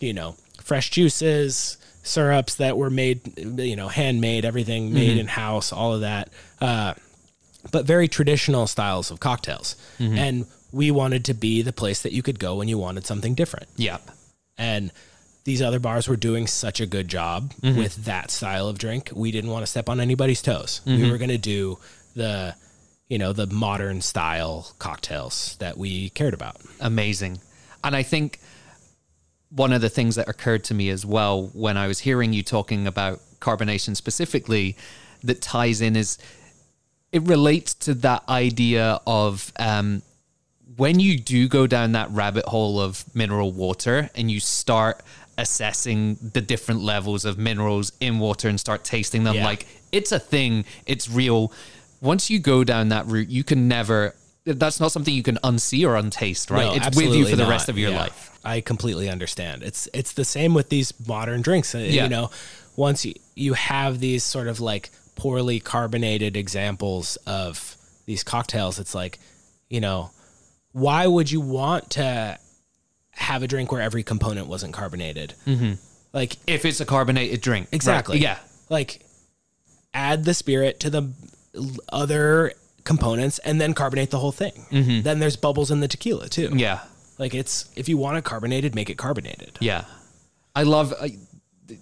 [0.00, 5.72] you know, fresh juices, syrups that were made, you know, handmade, everything made in house,
[5.72, 6.30] all of that.
[6.60, 6.94] Uh,
[7.70, 9.76] but very traditional styles of cocktails.
[9.98, 10.18] Mm-hmm.
[10.18, 13.34] And we wanted to be the place that you could go when you wanted something
[13.34, 13.68] different.
[13.76, 14.10] Yep.
[14.56, 14.92] And
[15.44, 17.78] these other bars were doing such a good job mm-hmm.
[17.78, 19.10] with that style of drink.
[19.14, 20.80] We didn't want to step on anybody's toes.
[20.84, 21.10] We mm-hmm.
[21.10, 21.78] were going to do
[22.14, 22.54] the,
[23.08, 26.56] you know, the modern style cocktails that we cared about.
[26.80, 27.40] Amazing.
[27.82, 28.38] And I think
[29.48, 32.42] one of the things that occurred to me as well when I was hearing you
[32.42, 34.76] talking about carbonation specifically
[35.24, 36.18] that ties in is
[37.12, 40.02] it relates to that idea of um,
[40.76, 45.02] when you do go down that rabbit hole of mineral water and you start
[45.36, 49.44] assessing the different levels of minerals in water and start tasting them Yeah.
[49.44, 51.52] like it's a thing, it's real.
[52.00, 54.14] Once you go down that route, you can never.
[54.44, 56.66] That's not something you can unsee or untaste, right?
[56.66, 57.50] No, it's with you for the not.
[57.50, 57.98] rest of your Yeah.
[57.98, 58.30] life.
[58.44, 59.62] I completely understand.
[59.64, 61.74] It's it's the same with these modern drinks.
[61.74, 62.04] Uh, Yeah.
[62.04, 62.30] You know,
[62.76, 64.90] once you, you have these sort of like
[65.20, 69.18] poorly carbonated examples of these cocktails, it's like,
[69.68, 70.10] you know,
[70.72, 72.38] why would you want to
[73.12, 75.34] have a drink where every component wasn't carbonated?
[75.46, 75.74] Mm-hmm.
[76.12, 78.14] Like If it's a carbonated drink, Exactly.
[78.16, 78.22] Right.
[78.22, 78.38] Yeah,
[78.70, 79.00] like
[79.92, 81.12] add the spirit to the
[81.92, 82.52] other
[82.84, 84.64] components and then carbonate the whole thing.
[85.02, 86.50] Then there's bubbles in the tequila too.
[86.54, 86.80] yeah,
[87.18, 89.58] Like it's if you want it carbonated, make it carbonated.
[89.60, 89.84] yeah.
[90.56, 90.92] I love.
[91.00, 91.16] I,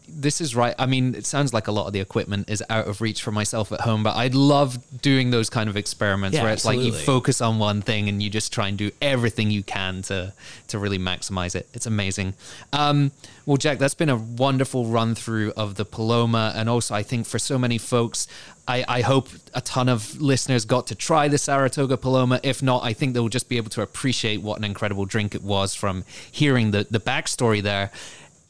[0.08, 0.74] this is right.
[0.78, 3.32] I mean, it sounds like a lot of the equipment is out of reach for
[3.32, 6.78] myself at home, but I love doing those kind of experiments Yeah, where it's like
[6.78, 10.32] you focus on one thing and you just try and do everything you can to
[10.68, 11.68] to really maximize it.
[11.74, 12.34] It's amazing.
[12.72, 13.12] Um,
[13.46, 17.26] well, Jack, that's been a wonderful run through of the Paloma, and also I think
[17.26, 18.26] for so many folks.
[18.70, 22.38] I, I hope a ton of listeners got to try the Saratoga Paloma.
[22.42, 25.42] If not, I think they'll just be able to appreciate what an incredible drink it
[25.42, 27.90] was from hearing the, the backstory there.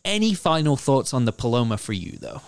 [0.05, 2.40] Any final thoughts on the Paloma for you, though?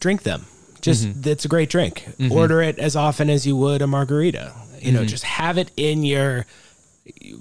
[0.00, 0.46] Drink them.
[0.80, 2.06] Just it's a great drink.
[2.30, 4.54] Order it as often as you would a margarita.
[4.80, 6.46] You know, just have it in your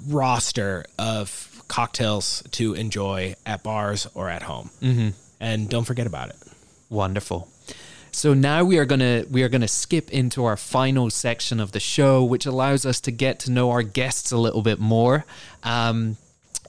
[0.07, 4.69] roster of cocktails to enjoy at bars or at home.
[4.81, 5.09] Mm-hmm.
[5.39, 6.35] And don't forget about it.
[6.89, 7.47] Wonderful.
[8.11, 11.79] So now we are gonna we are gonna skip into our final section of the
[11.79, 15.25] show, which allows us to get to know our guests a little bit more,
[15.61, 16.17] um,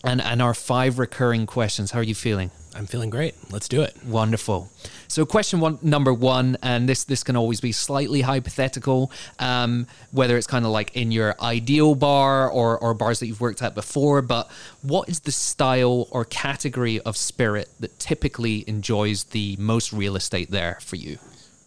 [0.04, 1.92] and and our five recurring questions.
[1.92, 2.50] How are you feeling?
[2.78, 3.34] I'm feeling great.
[3.50, 3.96] Let's do it.
[4.04, 4.70] Wonderful.
[5.08, 9.10] So, question one, number one, and this this can always be slightly hypothetical,
[9.40, 13.40] um, whether it's kind of like in your ideal bar or or bars that you've
[13.40, 14.22] worked at before.
[14.22, 14.48] But
[14.82, 20.52] what is the style or category of spirit that typically enjoys the most real estate
[20.52, 21.18] there for you?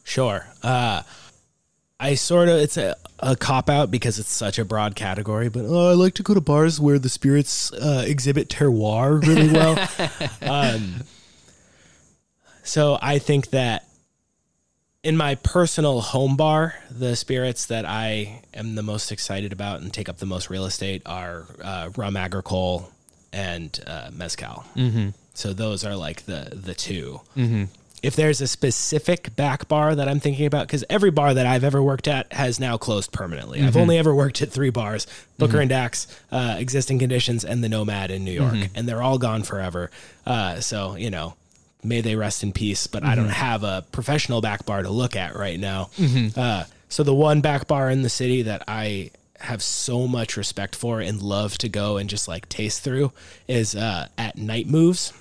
[0.05, 0.47] Sure.
[0.63, 1.03] Uh,
[2.01, 5.65] I sort of it's a, a cop out because it's such a broad category, but
[5.67, 9.77] oh, I like to go to bars where the spirits uh, exhibit terroir really well.
[10.41, 11.03] um,
[12.63, 13.87] so I think that
[15.03, 19.93] in my personal home bar, the spirits that I am the most excited about and
[19.93, 22.91] take up the most real estate are uh, rum agricole
[23.31, 24.65] and uh, mezcal.
[24.75, 25.09] Mm-hmm.
[25.35, 27.63] So those are like the the 2 Mm-hmm.
[28.01, 31.63] If there's a specific back bar that I'm thinking about, because every bar that I've
[31.63, 33.61] ever worked at has now closed permanently.
[33.61, 35.05] I've only ever worked at three bars:
[35.37, 39.19] Booker and Dax, uh, Existing Conditions, and the Nomad in New York, and they're all
[39.19, 39.91] gone forever.
[40.25, 41.35] Uh, so you know,
[41.83, 42.87] may they rest in peace.
[42.87, 45.89] But I don't have a professional back bar to look at right now.
[46.35, 49.11] Uh, so the one back bar in the city that I
[49.41, 53.11] have so much respect for and love to go and just like taste through
[53.47, 55.13] is uh, at Night Moves,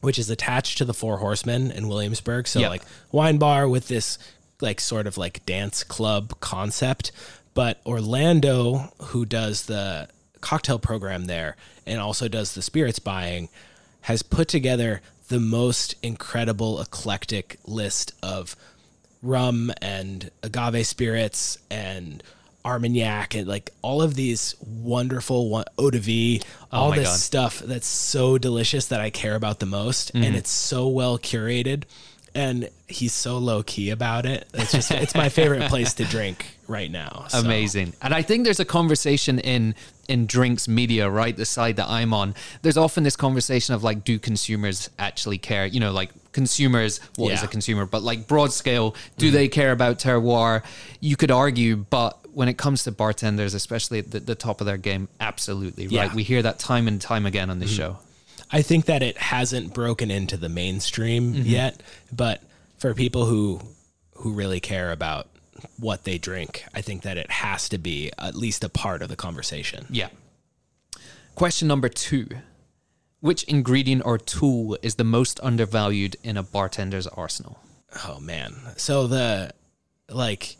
[0.00, 2.46] which is attached to the Four Horsemen in Williamsburg.
[2.46, 2.70] So Yep.
[2.70, 4.18] like wine bar with this
[4.60, 7.10] like sort of like dance club concept.
[7.54, 10.08] But Orlando, who does the
[10.40, 11.56] cocktail program there
[11.86, 13.48] and also does the spirits buying,
[14.02, 18.54] has put together the most incredible eclectic list of
[19.22, 22.22] rum and agave spirits and
[22.64, 26.40] Armagnac and like all of these wonderful eau de vie,
[26.72, 27.18] oh all Oh this God.
[27.18, 30.34] stuff that's so delicious that I care about the most, and mm-hmm.
[30.34, 31.84] it's so well curated,
[32.34, 34.48] and he's so low key about it.
[34.54, 37.26] It's just it's my favorite place to drink right now.
[37.28, 37.92] So, Amazing.
[38.00, 39.74] And I think there's a conversation in
[40.08, 41.36] in drinks media, right?
[41.36, 42.34] The side that I'm on.
[42.62, 45.66] There's often this conversation of like, do consumers actually care?
[45.66, 47.46] You know, like consumers, what is Yeah.
[47.46, 47.86] a consumer?
[47.86, 49.34] But like broad scale, do mm-hmm.
[49.36, 50.62] they care about terroir?
[51.00, 54.66] You could argue, but when it comes to bartenders, especially at the, the top of
[54.66, 56.08] their game, absolutely, right?
[56.08, 56.14] Yeah.
[56.14, 57.74] We hear that time and time again on the mm-hmm.
[57.74, 57.98] show.
[58.50, 61.46] I think that it hasn't broken into the mainstream mm-hmm.
[61.46, 61.82] yet,
[62.12, 62.42] but
[62.78, 63.60] for people who
[64.16, 65.28] who really care about
[65.78, 66.64] what they drink.
[66.74, 69.86] I think that it has to be at least a part of the conversation.
[69.90, 70.08] Yeah.
[71.34, 72.28] Question number two
[73.20, 77.58] Which ingredient or tool is the most undervalued in a bartender's arsenal?
[78.06, 78.54] Oh man.
[78.76, 79.52] So the
[80.08, 80.56] like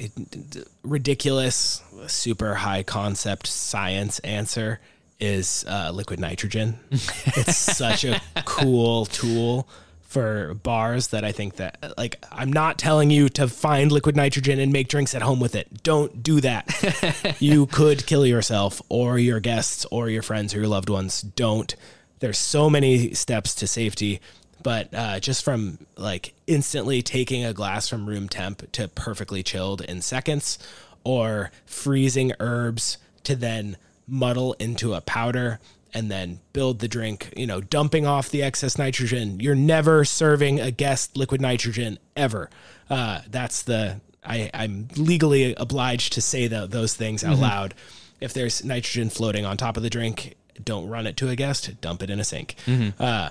[0.00, 4.80] it, ridiculous, super high concept science answer
[5.18, 6.78] is uh, liquid nitrogen.
[6.90, 9.68] it's such a cool tool
[10.00, 14.58] for bars that I think that like I'm not telling you to find liquid nitrogen
[14.58, 15.84] and make drinks at home with it.
[15.84, 17.36] Don't do that.
[17.38, 21.22] you could kill yourself or your guests or your friends or your loved ones.
[21.22, 21.76] Don't.
[22.18, 24.20] There's so many steps to safety
[24.62, 29.80] but uh, just from like instantly taking a glass from room temp to perfectly chilled
[29.82, 30.58] in seconds
[31.04, 35.60] or freezing herbs to then muddle into a powder
[35.92, 39.40] and then build the drink, you know, dumping off the excess nitrogen.
[39.40, 42.48] You're never serving a guest liquid nitrogen ever.
[42.88, 47.74] Uh, that's the, I, I'm legally obliged to say the, those things out loud.
[48.20, 51.80] If there's nitrogen floating on top of the drink, don't run it to a guest,
[51.80, 52.54] dump it in a sink.
[53.00, 53.30] Uh,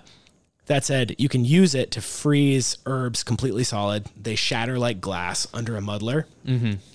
[0.70, 4.06] that said, you can use it to freeze herbs completely solid.
[4.16, 6.28] They shatter like glass under a muddler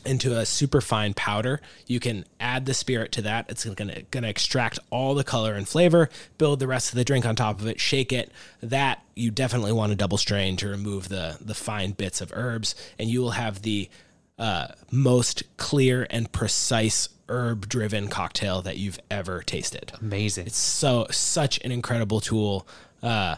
[0.05, 1.61] into a super fine powder.
[1.89, 3.47] You can add the spirit to that.
[3.49, 6.09] It's gonna gonna extract all the color and flavor,
[6.39, 8.31] build the rest of the drink on top of it, shake it.
[8.63, 12.77] That you definitely want to double strain to remove the the fine bits of herbs,
[12.97, 13.91] and you will have the
[14.39, 20.47] uh, most clear and precise herb driven cocktail that you've ever tasted Amazing.
[20.47, 22.69] It's so such an incredible tool
[23.03, 23.37] uh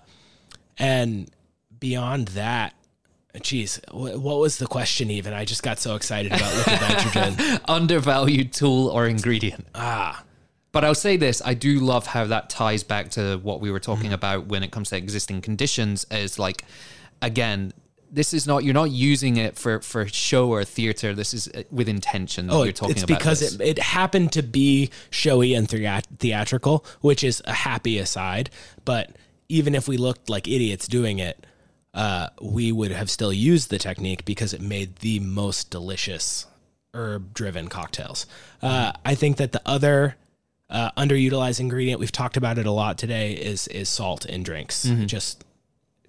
[0.79, 1.31] and
[1.79, 2.75] beyond that
[3.43, 7.61] geez wh- what was the question even i just got so excited about liquid nitrogen
[7.69, 9.67] undervalued tool or ingredient.
[9.75, 10.23] Ah.
[10.73, 13.81] But I'll say this I do love how that ties back to what we were
[13.81, 16.07] talking about when it comes to existing conditions.
[16.11, 16.65] Is like,
[17.23, 17.73] again,
[18.11, 21.15] this is not, you're not using it for, for show or theater.
[21.15, 23.19] This is uh, with intention that oh you're talking it's about.
[23.19, 28.51] because it, it happened to be showy and thea- theatrical which is a happy aside
[28.85, 29.17] but
[29.49, 31.47] even if we looked like idiots doing it
[31.95, 36.47] uh, we would have still used the technique because it made the most delicious
[36.93, 38.27] herb driven cocktails.
[38.61, 40.17] Uh, I think that the other
[40.69, 44.83] uh, underutilized ingredient we've talked about it a lot today is is salt in drinks.
[45.07, 45.43] Just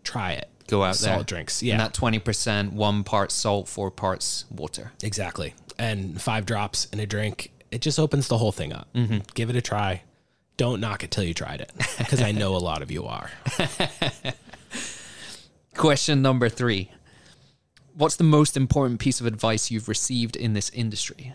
[0.03, 0.49] try it.
[0.67, 1.23] Go out salt there.
[1.23, 1.61] drinks.
[1.61, 4.91] And Yeah, that 20%, one part salt, four parts water.
[5.01, 5.53] exactly.
[5.79, 8.89] And five drops in a drink, it just opens the whole thing up.
[9.35, 10.01] Give it a try.
[10.57, 13.29] Don't knock it till you tried it, because I know a lot of you are.
[15.75, 16.91] Question number three
[17.93, 21.33] What's the most important piece of advice you've received in this industry?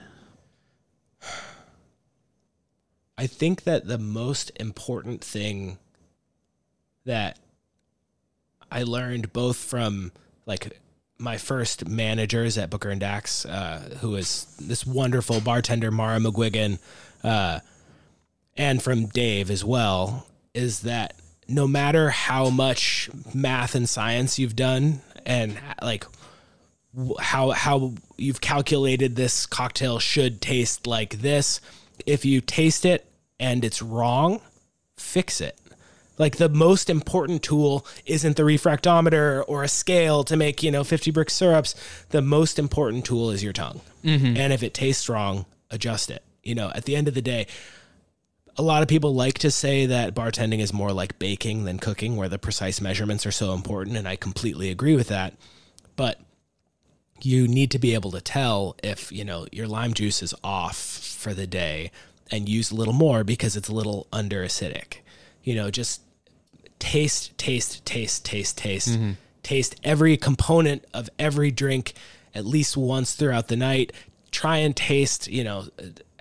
[3.16, 5.78] I think that the most important thing
[7.04, 7.38] that
[8.70, 10.12] I learned both from
[10.46, 10.80] like
[11.18, 16.78] my first managers at Booker and Dax, uh, who is this wonderful bartender Mara McGuigan,
[17.22, 17.60] uh,
[18.56, 21.14] and from Dave as well, is that
[21.48, 26.06] no matter how much math and science you've done and like
[27.20, 31.60] how how you've calculated this cocktail should taste like this,
[32.06, 33.06] if you taste it
[33.40, 34.40] and it's wrong,
[34.96, 35.58] fix it.
[36.18, 40.84] Like the most important tool isn't the refractometer or a scale to make, you know,
[40.84, 41.74] 50 Brix syrups.
[42.10, 43.80] The most important tool is your tongue.
[44.04, 44.36] Mm-hmm.
[44.36, 46.22] And if it tastes wrong, adjust it.
[46.42, 47.46] You know, at the end of the day,
[48.56, 52.16] a lot of people like to say that bartending is more like baking than cooking,
[52.16, 53.96] where the precise measurements are so important.
[53.96, 55.34] And I completely agree with that.
[55.96, 56.20] But
[57.22, 60.76] you need to be able to tell if, you know, your lime juice is off
[60.76, 61.90] for the day
[62.30, 64.96] and use a little more because it's a little under acidic.
[65.42, 66.02] You know, just
[66.78, 69.12] taste, taste, taste, taste, taste, mm-hmm.
[69.42, 71.94] taste every component of every drink
[72.34, 73.92] at least once throughout the night.
[74.30, 75.68] Try and taste, you know,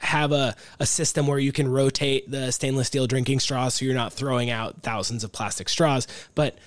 [0.02, 3.94] have a, a system where you can rotate the stainless steel drinking straws so you're
[3.94, 6.58] not throwing out thousands of plastic straws, but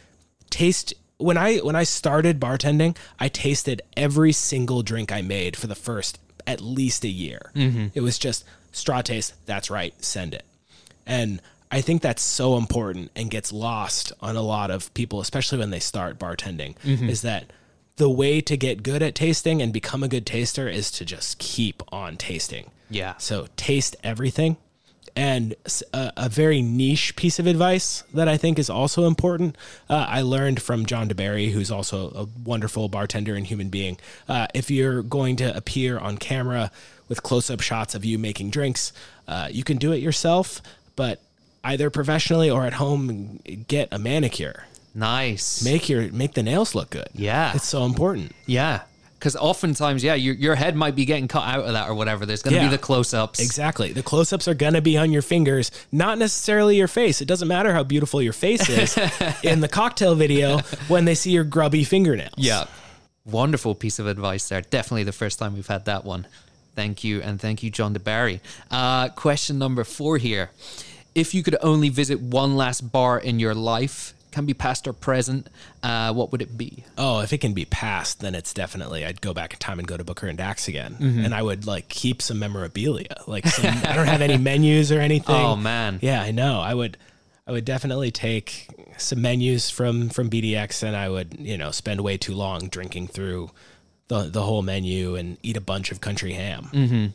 [0.51, 5.67] taste when I when I started bartending, I tasted every single drink I made for
[5.67, 7.51] the first at least a year.
[7.55, 7.87] Mm-hmm.
[7.95, 10.45] It was just straw taste, that's right, send it.
[11.07, 15.59] And I think that's so important and gets lost on a lot of people, especially
[15.59, 17.09] when they start bartending, mm-hmm.
[17.09, 17.53] is that
[17.97, 21.39] the way to get good at tasting and become a good taster is to just
[21.39, 22.71] keep on tasting.
[22.95, 23.17] Yeah.
[23.19, 24.57] So taste everything.
[25.17, 25.55] And
[25.93, 29.57] a very niche piece of advice that I think is also important,
[29.89, 33.97] uh, I learned from John deBary, who's also a wonderful bartender and human being.
[34.29, 36.73] Uh, if you're going to appear on camera
[37.09, 38.93] with close up shots of you making drinks,
[39.29, 40.61] uh, you can do it yourself,
[40.97, 41.21] but
[41.63, 43.39] either professionally or at home,
[43.69, 44.65] get a manicure.
[44.97, 45.65] Nice.
[45.65, 47.09] Make your make the nails look good.
[47.15, 47.53] Yeah.
[47.55, 48.33] it's so important.
[48.47, 48.83] Yeah.
[49.25, 52.27] Because oftentimes, yeah, your your head might be getting cut out of that or whatever.
[52.27, 52.69] There's going to Yeah.
[52.69, 53.41] be the close ups.
[53.41, 53.91] Exactly.
[53.91, 57.23] The close ups are going to be on your fingers, not necessarily your face.
[57.23, 58.99] It doesn't matter how beautiful your face is
[59.43, 60.59] in the cocktail video
[60.89, 62.35] when they see your grubby fingernails.
[62.37, 62.67] Yeah.
[63.25, 64.61] Wonderful piece of advice there.
[64.61, 66.27] Definitely the first time we've had that one.
[66.75, 67.23] Thank you.
[67.23, 68.41] And thank you, John deBary.
[68.71, 70.51] Uh, question number four here.
[71.15, 74.93] If you could only visit one last bar in your life, can be past or
[74.93, 75.47] present,
[75.83, 76.85] uh, what would it be?
[76.99, 79.89] Oh, if it can be past, then it's definitely I'd go back in time and
[79.89, 81.25] go to Booker and Dax again, Mm-hmm.
[81.25, 83.17] and I would like keep some memorabilia.
[83.27, 85.35] Like some, I don't have any menus or anything.
[85.35, 85.99] Oh, man.
[86.03, 86.61] Yeah, I know.
[86.61, 86.97] I would,
[87.47, 88.69] I would definitely take
[88.99, 93.09] some menus from from BDX, and I would you know spend way too long drinking
[93.09, 93.51] through
[94.09, 96.69] the the whole menu and eat a bunch of country ham.
[96.73, 97.13] Mm.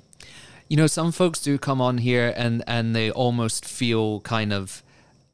[0.68, 4.84] You know, some folks do come on here and and they almost feel kind of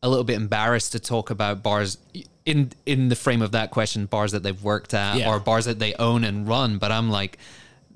[0.05, 1.97] a little bit embarrassed to talk about bars
[2.45, 5.29] in in the frame of that question, bars that they've worked at Yeah.
[5.29, 6.77] or bars that they own and run.
[6.77, 7.37] But I'm like,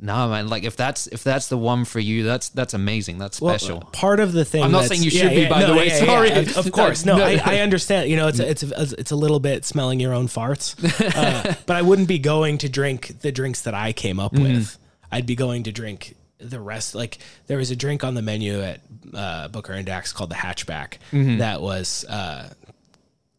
[0.02, 0.48] no, man.
[0.48, 3.18] Like if that's if that's the one for you, that's that's amazing.
[3.20, 3.82] That's Well, special.
[3.92, 4.64] part of the thing.
[4.64, 5.90] I'm not saying you should be, by the way.
[5.90, 6.32] Sorry.
[6.32, 7.06] of- course.
[7.06, 7.26] No, No.
[7.26, 8.10] I, I understand.
[8.10, 10.76] You know, it's a, it's a, it's a little bit smelling your own farts,
[11.16, 14.78] uh, but I wouldn't be going to drink the drinks that I came up with.
[15.12, 16.96] I'd be going to drink the rest.
[16.96, 18.82] Like there was a drink on the menu at
[19.14, 20.94] uh, Booker and Dax called the Hatchback
[21.38, 22.50] that was uh,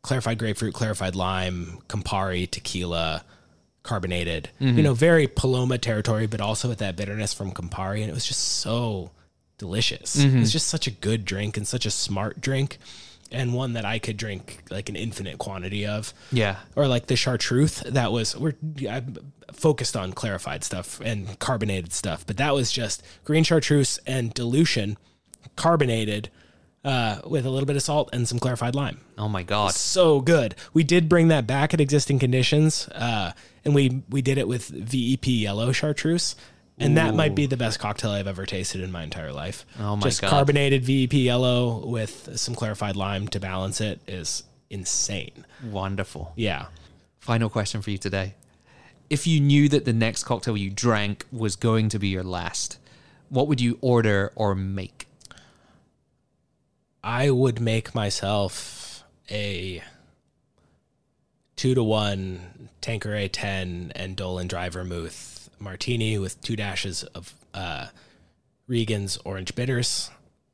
[0.03, 3.25] clarified grapefruit, clarified lime, Campari, tequila.
[3.83, 8.13] Carbonated, you know, very Paloma territory, but also with that bitterness from Campari, and it
[8.13, 9.11] was just so
[9.57, 10.17] delicious.
[10.43, 12.77] It's just such a good drink and such a smart drink,
[13.33, 16.13] and one that I could drink like an infinite quantity of.
[16.33, 16.57] Yeah.
[16.77, 18.55] Or like the chartreuse that was we're
[18.89, 19.03] I
[19.53, 24.97] focused on clarified stuff and carbonated stuff, but that was just green chartreuse and dilution,
[25.57, 26.31] carbonated,
[26.85, 29.75] uh, with a little bit of salt and some clarified lime Oh my god.
[29.75, 30.55] so good.
[30.73, 33.33] We did bring that back at existing conditions, uh,
[33.65, 36.37] and we we did it with VEP yellow chartreuse,
[36.81, 39.65] and that might be the best cocktail I've ever tasted in my entire life.
[39.79, 40.27] Oh my Just God.
[40.27, 45.45] Just carbonated VEP yellow with some clarified lime to balance it is insane.
[45.71, 46.33] Wonderful.
[46.37, 46.67] Yeah.
[47.19, 48.35] Final question for you today.
[49.11, 52.79] If you knew that the next cocktail you drank was going to be your last,
[53.29, 55.07] what would you order or make?
[57.03, 59.83] I would make myself a
[61.57, 65.30] two to one Tanqueray 10 and Dolin Dry Vermouth
[65.61, 67.87] martini with two dashes of uh,
[68.67, 70.11] Regan's orange bitters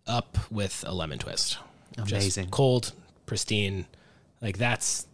[0.06, 1.58] up with a lemon twist.
[1.98, 2.44] Amazing.
[2.44, 2.92] Just cold,
[3.26, 3.86] pristine.
[4.40, 5.06] Like that's.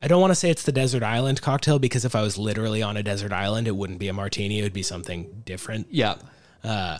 [0.00, 2.82] I don't want to say it's the desert island cocktail because if I was literally
[2.82, 4.60] on a desert island, it wouldn't be a martini.
[4.60, 6.16] It would be something different Yeah.
[6.62, 6.98] Uh,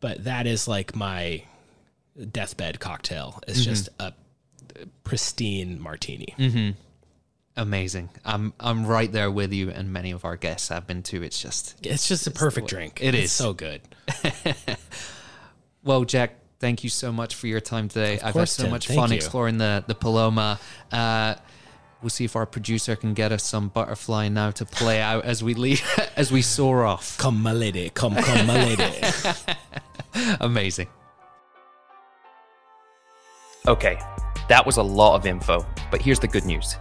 [0.00, 1.44] but that is like my
[2.30, 3.40] deathbed cocktail.
[3.48, 3.70] It's mm-hmm.
[3.70, 4.12] just a
[5.04, 6.34] pristine martini.
[6.38, 6.70] Mm-hmm.
[7.56, 8.08] Amazing.
[8.24, 11.22] I'm I'm right there with you and many of our guests have been too.
[11.22, 13.00] It's just It's just a perfect drink.
[13.02, 13.32] It it's is.
[13.32, 13.82] so good.
[15.84, 18.20] Well, Jack, thank you so much for your time today.
[18.20, 18.70] I've had so Tim.
[18.70, 19.16] much Thank fun you.
[19.16, 20.60] exploring the the Paloma.
[20.92, 21.34] Uh,
[22.00, 25.42] we'll see if our producer can get us some butterfly now to play out as
[25.42, 25.82] we leave
[26.16, 27.18] as we soar off.
[27.18, 27.90] Come, my lady.
[27.90, 28.84] Come, come, my lady.
[30.40, 30.86] Amazing.
[33.66, 33.98] Okay,
[34.48, 36.76] that was a lot of info, but here's the good news.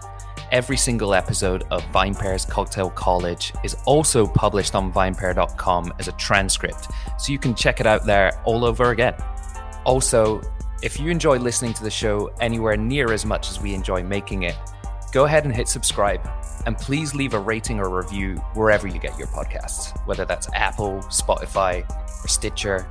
[0.52, 6.90] Every single episode of VinePair's Cocktail College is also published on vinepair.com as a transcript,
[7.18, 9.16] so you can check it out there all over again.
[9.86, 10.42] Also,
[10.84, 14.44] if you enjoy listening to the show anywhere near as much as we enjoy making
[14.44, 14.58] it,
[15.14, 16.20] go ahead and hit subscribe.
[16.66, 20.98] And please leave a rating or review wherever you get your podcasts, whether that's Apple,
[21.04, 22.86] Spotify, or Stitcher.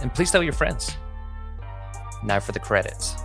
[0.00, 0.96] And please tell your friends.
[2.22, 3.16] Now for the credits.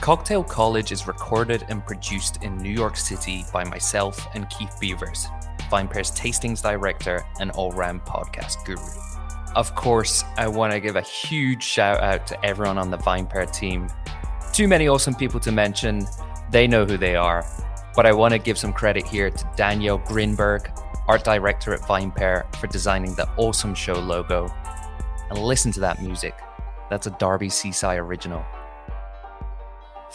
[0.00, 5.26] Cocktail College is recorded and produced in New York City by myself and Keith Beavers,
[5.70, 8.82] VinePair's tastings director and all round podcast guru.
[9.56, 13.52] Of course, I want to give a huge shout out to everyone on the VinePair
[13.52, 13.88] team.
[14.52, 16.06] Too many awesome people to mention,
[16.50, 17.44] they know who they are.
[17.96, 20.70] But I want to give some credit here to Danielle Grinberg,
[21.08, 24.54] art director at VinePair, for designing the awesome show logo.
[25.30, 26.38] And listen to that music.
[26.90, 28.44] That's a Darby Cicci original.